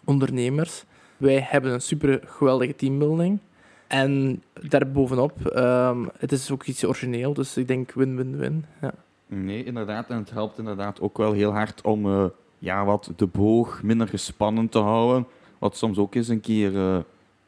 ondernemers. 0.05 0.84
Wij 1.17 1.48
hebben 1.50 1.74
een 1.74 1.82
super 1.82 2.22
geweldige 2.25 2.75
teambuilding. 2.75 3.39
En 3.88 4.43
daarbovenop, 4.53 5.55
um, 5.55 6.10
het 6.17 6.32
is 6.32 6.51
ook 6.51 6.63
iets 6.63 6.86
origineel, 6.86 7.34
dus 7.34 7.58
ik 7.58 7.67
denk 7.67 7.91
win-win-win. 7.91 8.65
Ja. 8.82 8.93
Nee, 9.27 9.63
inderdaad. 9.63 10.10
En 10.10 10.17
het 10.17 10.32
helpt 10.32 10.58
inderdaad 10.58 11.01
ook 11.01 11.17
wel 11.17 11.32
heel 11.32 11.51
hard 11.51 11.82
om 11.82 12.05
uh, 12.05 12.25
ja, 12.60 12.86
wat 12.86 13.12
de 13.15 13.27
boog 13.27 13.84
minder 13.84 14.08
gespannen 14.08 14.70
te 14.70 14.79
houden. 14.79 15.27
Wat 15.60 15.77
soms 15.77 15.98
ook 15.98 16.15
eens 16.15 16.27
een 16.27 16.41
keer 16.41 16.72
uh, 16.72 16.98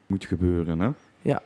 moet 0.06 0.26
gebeuren. 0.26 0.80
Hè? 0.80 0.90
Ja, 1.22 1.42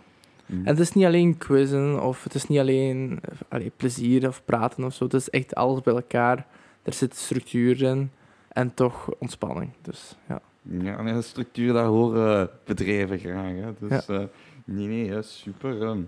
Mm. 0.50 0.65
En 0.65 0.65
het 0.65 0.79
is 0.79 0.94
niet 0.94 1.06
alleen 1.06 1.38
quizzen 1.38 2.03
of 2.03 2.24
het 2.24 2.34
is 2.34 2.48
niet 2.48 2.60
alleen 2.60 3.20
allee, 3.48 3.72
plezier 3.75 4.27
of 4.27 4.41
praten 4.46 4.84
of 4.84 4.94
zo. 4.94 5.03
Het 5.03 5.13
is 5.13 5.29
echt 5.29 5.56
alles 5.56 5.82
bij 5.82 5.94
elkaar. 5.94 6.46
Er 6.84 6.94
zit 6.94 7.15
structuur 7.15 7.82
in 7.82 8.12
en 8.48 8.74
toch 8.74 9.10
ontspanning. 9.20 9.72
Dus 9.82 10.15
ja. 10.27 10.41
Ja, 10.62 10.98
en 10.98 11.15
de 11.15 11.22
structuur, 11.22 11.74
daar 11.74 11.86
horen 11.86 12.50
bedrijven 12.65 13.20
graag. 13.20 13.53
Hè. 13.53 13.88
Dus 13.88 14.06
eh, 14.06 14.24
nee, 14.65 14.88
nee, 14.88 15.10
hè, 15.10 15.22
super. 15.22 15.82
ehm. 15.82 16.00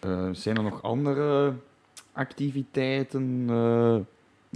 Eh, 0.00 0.28
zijn 0.32 0.56
er 0.56 0.62
nog 0.62 0.82
andere 0.82 1.52
activiteiten 2.12 3.44
eh, 3.48 3.96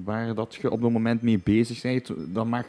waar 0.05 0.35
dat 0.35 0.55
je 0.55 0.71
op 0.71 0.83
het 0.83 0.93
moment 0.93 1.23
mee 1.23 1.41
bezig 1.45 1.83
bent? 1.83 2.13
Dat 2.35 2.47
mag, 2.47 2.67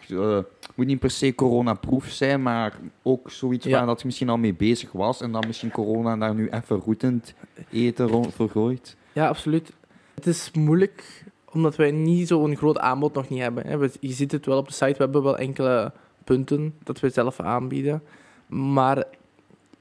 moet 0.76 0.86
niet 0.86 1.00
per 1.00 1.10
se 1.10 1.36
coronaproof 1.36 2.06
zijn, 2.06 2.42
maar 2.42 2.74
ook 3.02 3.32
zoiets 3.32 3.66
waar 3.66 3.86
dat 3.86 4.00
je 4.00 4.06
misschien 4.06 4.30
al 4.30 4.38
mee 4.38 4.54
bezig 4.54 4.92
was 4.92 5.22
en 5.22 5.32
dan 5.32 5.44
misschien 5.48 5.72
corona 5.72 6.18
daar 6.18 6.36
nu 6.36 6.50
even 6.50 6.78
roetend 6.78 7.34
eten 7.70 8.08
rond 8.08 8.34
vergooit. 8.34 8.96
ja, 9.14 9.28
absoluut. 9.28 9.74
Het 10.14 10.28
is 10.28 10.52
moeilijk 10.52 11.24
omdat 11.52 11.76
wij 11.76 11.92
niet 11.92 12.28
zo'n 12.28 12.56
groot 12.56 12.80
aanbod 12.80 13.14
nog 13.14 13.30
niet 13.30 13.42
hebben. 13.42 13.92
Je 14.00 14.12
ziet 14.12 14.32
het 14.32 14.46
wel 14.46 14.58
op 14.58 14.68
de 14.68 14.74
site, 14.74 14.92
we 14.92 15.04
hebben 15.04 15.24
wel 15.24 15.38
enkele 15.38 15.92
punten 16.24 16.76
dat 16.84 17.00
we 17.00 17.10
zelf 17.10 17.40
aanbieden. 17.40 18.04
Maar 18.48 19.04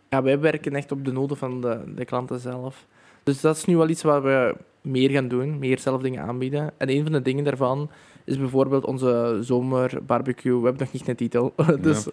ja, 0.09 0.23
wij 0.23 0.41
werken 0.41 0.75
echt 0.75 0.93
op 0.93 1.05
de 1.05 1.13
noden 1.13 1.37
van 1.37 1.61
de, 1.61 1.93
de 1.95 2.05
klanten 2.05 2.41
zelf. 2.41 2.87
Dus 3.23 3.41
dat 3.41 3.57
is 3.57 3.65
nu 3.65 3.77
wel 3.77 3.89
iets 3.89 4.03
waar 4.03 4.23
we 4.23 4.55
meer 4.81 5.11
gaan 5.11 5.29
doen, 5.29 5.59
meer 5.59 5.79
zelf 5.79 6.03
dingen 6.03 6.23
aanbieden. 6.23 6.71
En 6.77 6.91
een 6.91 7.03
van 7.03 7.13
de 7.13 7.23
dingen 7.23 7.45
daarvan 7.45 7.91
is 8.25 8.39
bijvoorbeeld 8.39 8.85
onze 8.85 9.39
zomerbarbecue. 9.41 10.59
We 10.59 10.65
hebben 10.65 10.83
nog 10.83 10.93
niet 10.93 11.09
een 11.09 11.17
titel, 11.17 11.55
dus, 11.81 12.07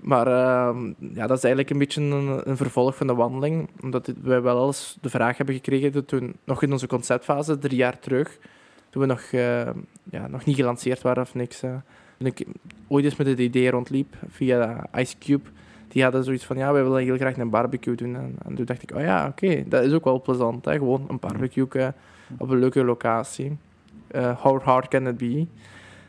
maar 0.00 0.26
ehm, 0.26 0.86
ja, 0.98 1.26
dat 1.26 1.36
is 1.36 1.44
eigenlijk 1.44 1.70
een 1.70 1.78
beetje 1.78 2.00
een, 2.02 2.48
een 2.50 2.56
vervolg 2.56 2.96
van 2.96 3.06
de 3.06 3.14
wandeling. 3.14 3.68
Omdat 3.80 4.12
wij 4.22 4.42
wel 4.42 4.66
eens 4.66 4.98
de 5.00 5.10
vraag 5.10 5.36
hebben 5.36 5.54
gekregen 5.54 6.04
toen, 6.04 6.36
nog 6.44 6.62
in 6.62 6.72
onze 6.72 6.86
conceptfase, 6.86 7.58
drie 7.58 7.76
jaar 7.76 7.98
terug, 7.98 8.38
toen 8.90 9.02
we 9.02 9.08
nog, 9.08 9.20
eh, 9.20 9.68
ja, 10.10 10.26
nog 10.28 10.44
niet 10.44 10.56
gelanceerd 10.56 11.02
waren 11.02 11.22
of 11.22 11.34
niks. 11.34 11.62
eh, 11.62 11.74
toen 12.18 12.26
ik 12.26 12.44
ooit 12.88 13.04
eens 13.04 13.16
met 13.16 13.26
het 13.26 13.38
idee 13.38 13.70
rondliep 13.70 14.14
via 14.28 14.86
Ice 14.96 15.18
Cube, 15.18 15.48
die 15.90 16.02
hadden 16.02 16.24
zoiets 16.24 16.44
van, 16.44 16.56
ja, 16.56 16.72
wij 16.72 16.82
willen 16.82 17.02
heel 17.02 17.16
graag 17.16 17.36
een 17.36 17.50
barbecue 17.50 17.94
doen. 17.94 18.16
En, 18.16 18.36
en 18.44 18.54
toen 18.54 18.64
dacht 18.64 18.82
ik, 18.82 18.94
oh 18.94 19.00
ja, 19.00 19.26
oké, 19.26 19.64
dat 19.68 19.84
is 19.84 19.92
ook 19.92 20.04
wel 20.04 20.20
plezant. 20.20 20.64
Hè? 20.64 20.72
Gewoon 20.72 21.06
een 21.08 21.18
barbecue 21.18 21.68
eh, 21.68 21.88
op 22.38 22.50
een 22.50 22.58
leuke 22.58 22.84
locatie. 22.84 23.56
Eh, 24.06 24.40
how 24.40 24.62
hard 24.62 24.88
can 24.88 25.06
it 25.06 25.16
be? 25.16 25.46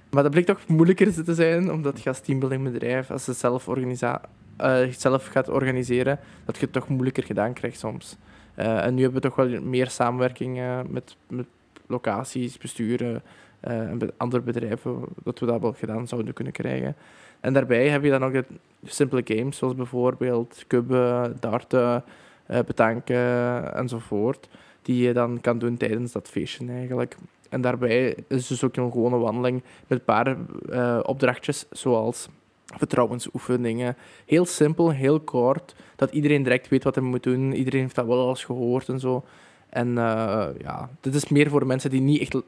Maar 0.09 0.23
dat 0.23 0.31
blijkt 0.31 0.49
toch 0.49 0.67
moeilijker 0.67 1.23
te 1.23 1.33
zijn, 1.33 1.71
omdat 1.71 2.01
je 2.01 2.09
als 2.09 2.19
teambuildingbedrijf, 2.19 3.11
als 3.11 3.25
je 3.25 3.31
het 3.31 3.39
zelf, 3.39 3.67
organisa- 3.67 4.21
eh, 4.57 4.87
zelf 4.89 5.27
gaat 5.27 5.49
organiseren, 5.49 6.19
dat 6.45 6.55
je 6.55 6.61
het 6.63 6.73
toch 6.73 6.87
moeilijker 6.87 7.23
gedaan 7.23 7.53
krijgt 7.53 7.79
soms. 7.79 8.17
En 8.55 8.93
nu 8.95 9.01
hebben 9.01 9.21
we 9.21 9.27
toch 9.27 9.35
wel 9.35 9.61
meer 9.61 9.89
samenwerking 9.89 10.61
met, 10.89 11.15
met 11.27 11.45
locaties, 11.87 12.57
besturen 12.57 13.21
en 13.61 13.97
be- 13.97 14.13
andere 14.17 14.43
bedrijven, 14.43 14.99
dat 15.23 15.39
we 15.39 15.45
dat 15.45 15.61
wel 15.61 15.73
gedaan 15.73 16.07
zouden 16.07 16.33
kunnen 16.33 16.53
krijgen. 16.53 16.95
En 17.39 17.53
daarbij 17.53 17.89
heb 17.89 18.03
je 18.03 18.09
dan 18.09 18.25
ook 18.25 18.43
simpele 18.83 19.21
games, 19.25 19.57
zoals 19.57 19.75
bijvoorbeeld 19.75 20.63
kubben, 20.67 21.37
darten, 21.39 22.03
eh 22.45 22.59
betanken 22.65 23.73
enzovoort, 23.75 24.49
die 24.81 25.03
je 25.03 25.13
dan 25.13 25.41
kan 25.41 25.59
doen 25.59 25.77
tijdens 25.77 26.11
dat 26.11 26.29
feestje 26.29 26.67
eigenlijk. 26.67 27.17
En 27.49 27.61
daarbij 27.61 28.15
is 28.27 28.47
dus 28.47 28.63
ook 28.63 28.75
een 28.75 28.91
gewone 28.91 29.17
wandeling 29.17 29.63
met 29.87 29.99
een 29.99 30.05
paar 30.05 30.37
eh, 30.69 30.99
opdrachtjes, 31.03 31.65
zoals 31.71 32.29
vertrouwensoefeningen. 32.65 33.95
Heel 34.25 34.45
simpel, 34.45 34.89
heel 34.91 35.19
kort, 35.19 35.75
dat 35.95 36.11
iedereen 36.11 36.43
direct 36.43 36.67
weet 36.67 36.83
wat 36.83 36.95
hij 36.95 37.03
moet 37.03 37.23
doen. 37.23 37.53
Iedereen 37.53 37.81
heeft 37.81 37.95
dat 37.95 38.05
wel 38.05 38.19
al 38.19 38.29
eens 38.29 38.43
gehoord 38.43 38.89
en 38.89 38.99
zo. 38.99 39.23
En 39.69 39.97
eh, 39.97 40.47
ja, 40.57 40.89
dit 40.99 41.15
is 41.15 41.27
meer 41.27 41.49
voor 41.49 41.65
mensen 41.65 41.89
die 41.89 42.01
niet 42.01 42.21
echt 42.21 42.41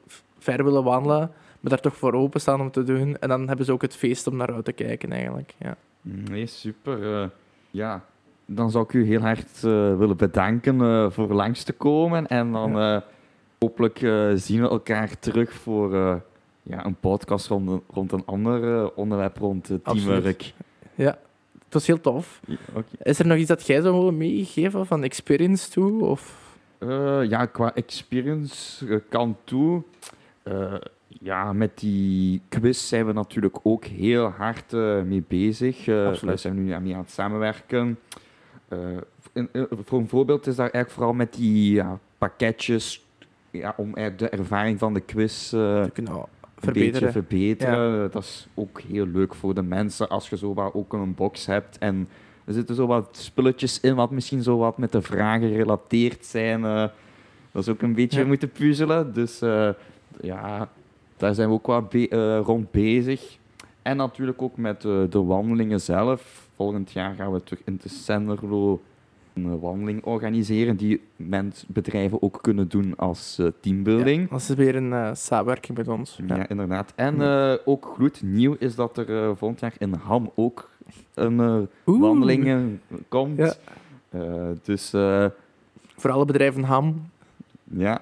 ver 0.43 0.63
willen 0.63 0.83
wandelen, 0.83 1.31
maar 1.59 1.71
daar 1.71 1.81
toch 1.81 1.95
voor 1.95 2.13
openstaan 2.13 2.61
om 2.61 2.71
te 2.71 2.83
doen. 2.83 3.17
En 3.19 3.29
dan 3.29 3.47
hebben 3.47 3.65
ze 3.65 3.71
ook 3.71 3.81
het 3.81 3.95
feest 3.95 4.27
om 4.27 4.35
naar 4.35 4.53
uit 4.53 4.65
te 4.65 4.71
kijken 4.71 5.11
eigenlijk. 5.11 5.53
Ja. 5.59 5.77
Nee, 6.03 6.45
super. 6.45 7.21
eh, 7.21 7.27
ja, 7.71 8.05
dan 8.45 8.71
zou 8.71 8.83
ik 8.83 8.93
u 8.93 9.05
heel 9.05 9.19
hard 9.19 9.63
eh, 9.63 9.97
willen 9.97 10.17
bedanken 10.17 10.81
eh, 10.81 11.11
voor 11.11 11.33
langs 11.33 11.63
te 11.63 11.73
komen. 11.73 12.27
En 12.27 12.51
dan 12.51 13.01
hopelijk 13.59 13.97
zien 14.35 14.61
we 14.61 14.69
elkaar 14.69 15.19
terug 15.19 15.53
voor 15.53 15.91
ja, 16.63 16.85
een 16.85 16.95
podcast 16.95 17.47
rond 17.47 17.69
een, 17.69 17.81
rond 17.89 18.11
een 18.11 18.25
ander 18.25 18.91
onderwerp 18.93 19.37
rond 19.37 19.71
Absoluut. 19.83 20.05
teamwork. 20.05 20.53
ja, 20.95 21.17
het 21.63 21.73
was 21.73 21.87
heel 21.87 22.01
tof. 22.01 22.39
Ja, 22.45 22.55
oké. 22.73 23.03
Is 23.03 23.19
er 23.19 23.27
nog 23.27 23.37
iets 23.37 23.47
dat 23.47 23.67
jij 23.67 23.81
zou 23.81 23.97
willen 23.97 24.17
meegeven 24.17 24.85
van 24.85 25.03
experience 25.03 25.69
toe? 25.69 26.03
Of... 26.05 26.41
Ja, 27.27 27.45
qua 27.45 27.73
experience 27.75 29.01
kan 29.09 29.37
toe. 29.43 29.83
Eh, 30.43 30.73
ja, 31.07 31.53
met 31.53 31.79
die 31.79 32.41
quiz 32.49 32.87
zijn 32.87 33.05
we 33.05 33.13
natuurlijk 33.13 33.59
ook 33.63 33.85
heel 33.85 34.25
hard 34.25 34.73
eh, 34.73 35.01
mee 35.01 35.23
bezig. 35.27 35.77
Absoluut. 35.79 36.21
daar 36.21 36.37
zijn 36.37 36.55
we 36.55 36.61
nu 36.61 36.71
aan 36.71 36.83
mee 36.83 36.93
aan 36.93 36.99
het 36.99 37.11
samenwerken. 37.11 37.99
In- 39.33 39.49
voor 39.85 39.99
een 39.99 40.07
voorbeeld 40.07 40.47
is 40.47 40.55
daar 40.55 40.69
eigenlijk 40.69 40.93
vooral 40.93 41.13
met 41.13 41.33
die 41.33 41.73
ja, 41.73 41.99
pakketjes 42.17 43.05
ja, 43.51 43.73
om 43.77 43.93
de 43.93 44.29
ervaring 44.29 44.79
van 44.79 44.93
de 44.93 44.99
quiz 44.99 45.49
te 45.49 45.89
kunnen 45.93 46.25
verbeteren. 46.57 46.91
beetje 46.91 47.11
verbeteren. 47.11 48.11
Dat 48.11 48.23
is 48.23 48.47
ook 48.53 48.81
heel 48.81 49.07
leuk 49.07 49.35
voor 49.35 49.53
de 49.53 49.61
mensen 49.63 50.09
als 50.09 50.29
je 50.29 50.37
zo 50.37 50.53
wat 50.53 50.73
ook 50.73 50.93
een 50.93 51.15
box 51.15 51.45
hebt 51.45 51.77
en 51.77 52.07
er 52.45 52.53
zitten 52.53 52.75
zo 52.75 52.87
wat 52.87 53.07
spulletjes 53.11 53.79
in 53.79 53.95
wat 53.95 54.11
misschien 54.11 54.43
zo 54.43 54.57
wat 54.57 54.77
met 54.77 54.91
de 54.91 55.01
vragen 55.01 55.49
gerelateerd 55.49 56.25
zijn. 56.25 56.61
dat 57.51 57.61
is 57.61 57.69
ook 57.69 57.81
een 57.81 57.95
beetje 57.95 58.25
moeten 58.25 58.51
puzzelen. 58.51 59.13
Dus 59.13 59.41
ja, 60.21 60.69
daar 61.17 61.33
zijn 61.33 61.47
we 61.47 61.53
ook 61.53 61.67
wat 61.67 61.89
be- 61.89 62.07
eh, 62.09 62.39
rond 62.45 62.71
bezig. 62.71 63.37
En 63.81 63.97
natuurlijk 63.97 64.41
ook 64.41 64.57
met 64.57 64.85
eh, 64.85 65.01
de 65.09 65.23
wandelingen 65.23 65.81
zelf. 65.81 66.47
Volgend 66.55 66.91
jaar 66.91 67.15
gaan 67.15 67.31
we 67.31 67.43
terug 67.43 67.61
in 67.65 67.79
de 67.83 67.89
Senderlo 67.89 68.81
een 69.33 69.45
eh, 69.45 69.59
wandeling 69.61 70.03
organiseren 70.05 70.75
die 70.75 71.01
mens, 71.15 71.65
bedrijven 71.67 72.21
ook 72.21 72.39
kunnen 72.41 72.67
doen 72.67 72.95
als 72.95 73.41
teambuilding. 73.61 74.21
Ja, 74.21 74.27
dat 74.29 74.39
is 74.39 74.49
weer 74.49 74.75
een 74.75 75.15
samenwerking 75.17 75.77
met 75.77 75.87
ons. 75.87 76.19
Ja, 76.27 76.35
Ja. 76.35 76.47
inderdaad. 76.49 76.93
En 76.95 77.21
ook 77.65 77.85
goed 77.85 78.21
nieuw 78.21 78.55
is 78.59 78.75
dat 78.75 78.97
er 78.97 79.37
volgend 79.37 79.59
jaar 79.59 79.73
in 79.77 79.93
Ham 79.93 80.31
ook 80.35 80.69
een 81.13 81.67
wandeling 81.85 82.77
komt. 83.09 83.37
Ja. 84.09 84.53
Dus 84.63 84.89
Voor 85.97 86.11
alle 86.11 86.25
bedrijven 86.25 86.63
ham, 86.63 87.09
ja. 87.63 88.01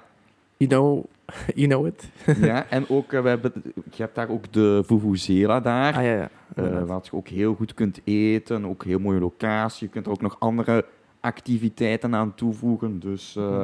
you 0.56 0.70
know, 0.70 1.04
you 1.54 1.66
know 1.68 1.86
it. 1.86 2.10
ja, 2.40 2.66
en 2.68 2.84
ook, 2.88 3.12
eh, 3.12 3.22
we 3.22 3.28
hebben, 3.28 3.52
je 3.90 4.02
hebt 4.02 4.14
daar 4.14 4.28
ook 4.28 4.52
de 4.52 4.82
Vuvuzela 4.86 5.60
daar, 5.60 5.94
Ah 5.94 6.02
ja, 6.04 6.12
ja. 6.12 6.28
eh, 6.54 6.82
wat 6.82 7.06
je 7.06 7.16
ook 7.16 7.28
heel 7.28 7.54
goed 7.54 7.74
kunt 7.74 8.00
eten. 8.04 8.64
Ook 8.66 8.82
een 8.82 8.88
heel 8.88 8.98
mooie 8.98 9.20
locatie. 9.20 9.86
Je 9.86 9.92
kunt 9.92 10.06
er 10.06 10.12
ook 10.12 10.20
nog 10.20 10.36
andere 10.38 10.84
activiteiten 11.20 12.14
aan 12.14 12.34
toevoegen. 12.34 13.00
Dus 13.00 13.36
eh, 13.36 13.62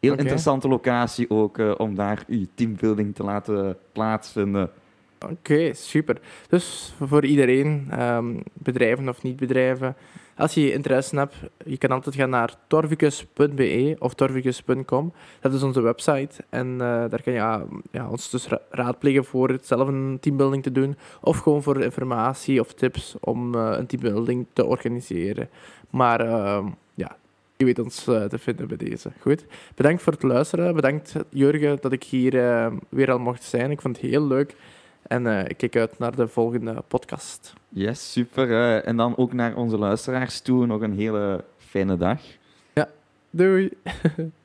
heel 0.00 0.12
Oké. 0.12 0.20
interessante 0.20 0.68
locatie 0.68 1.30
ook 1.30 1.78
om 1.78 1.94
daar 1.94 2.24
je 2.26 2.48
teambuilding 2.54 3.14
te 3.14 3.22
laten 3.22 3.76
plaatsvinden. 3.92 4.70
Oké, 5.30 5.74
super. 5.74 6.20
Dus 6.48 6.94
voor 7.00 7.24
iedereen, 7.24 7.86
ehm, 7.90 8.34
bedrijven 8.52 9.08
of 9.08 9.22
niet-bedrijven, 9.22 9.96
als 10.40 10.54
je 10.54 10.72
interesse 10.72 11.16
hebt, 11.16 11.34
je 11.64 11.78
kan 11.78 11.90
altijd 11.90 12.14
gaan 12.14 12.30
naar 12.30 12.54
torvicus.be 12.66 13.96
of 13.98 14.14
torvicus.com. 14.14 15.12
Dat 15.40 15.52
is 15.52 15.62
onze 15.62 15.80
website. 15.80 16.44
En 16.48 16.72
eh, 16.72 16.78
daar 16.80 17.22
kan 17.22 17.32
je 17.32 17.38
ja, 17.38 17.64
ja, 17.90 18.08
ons 18.08 18.30
dus 18.30 18.48
ra- 18.48 18.60
raadplegen 18.70 19.24
voor 19.24 19.48
het 19.48 19.66
zelf 19.66 19.88
een 19.88 20.18
teambuilding 20.20 20.62
te 20.62 20.72
doen. 20.72 20.96
Of 21.20 21.38
gewoon 21.38 21.62
voor 21.62 21.82
informatie 21.82 22.60
of 22.60 22.72
tips 22.72 23.16
om 23.20 23.54
eh, 23.54 23.74
een 23.76 23.86
teambuilding 23.86 24.46
te 24.52 24.64
organiseren. 24.64 25.48
Maar 25.90 26.20
ehm, 26.20 26.66
ja, 26.94 27.16
je 27.56 27.64
weet 27.64 27.78
ons 27.78 28.06
eh, 28.06 28.24
te 28.24 28.38
vinden 28.38 28.68
bij 28.68 28.76
deze. 28.76 29.10
Goed. 29.20 29.44
Bedankt 29.74 30.02
voor 30.02 30.12
het 30.12 30.22
luisteren. 30.22 30.74
Bedankt 30.74 31.14
Jurgen 31.28 31.78
dat 31.80 31.92
ik 31.92 32.04
hier 32.04 32.32
weer 32.88 33.10
al 33.10 33.18
mocht 33.18 33.42
zijn. 33.42 33.70
Ik 33.70 33.80
vond 33.80 33.96
het 33.96 34.06
heel 34.06 34.26
leuk. 34.26 34.56
En 35.02 35.26
eh, 35.26 35.44
ik 35.48 35.56
kijk 35.56 35.76
uit 35.76 35.98
naar 35.98 36.16
de 36.16 36.28
volgende 36.28 36.82
podcast. 36.88 37.52
Yes, 37.68 38.12
super. 38.12 38.50
eh, 38.50 38.88
en 38.88 38.96
dan 38.96 39.16
ook 39.16 39.32
naar 39.32 39.56
onze 39.56 39.78
luisteraars 39.78 40.40
toe 40.40 40.66
nog 40.66 40.80
een 40.80 40.94
hele 40.94 41.44
fijne 41.58 41.96
dag. 41.96 42.20
Doei! 43.30 43.70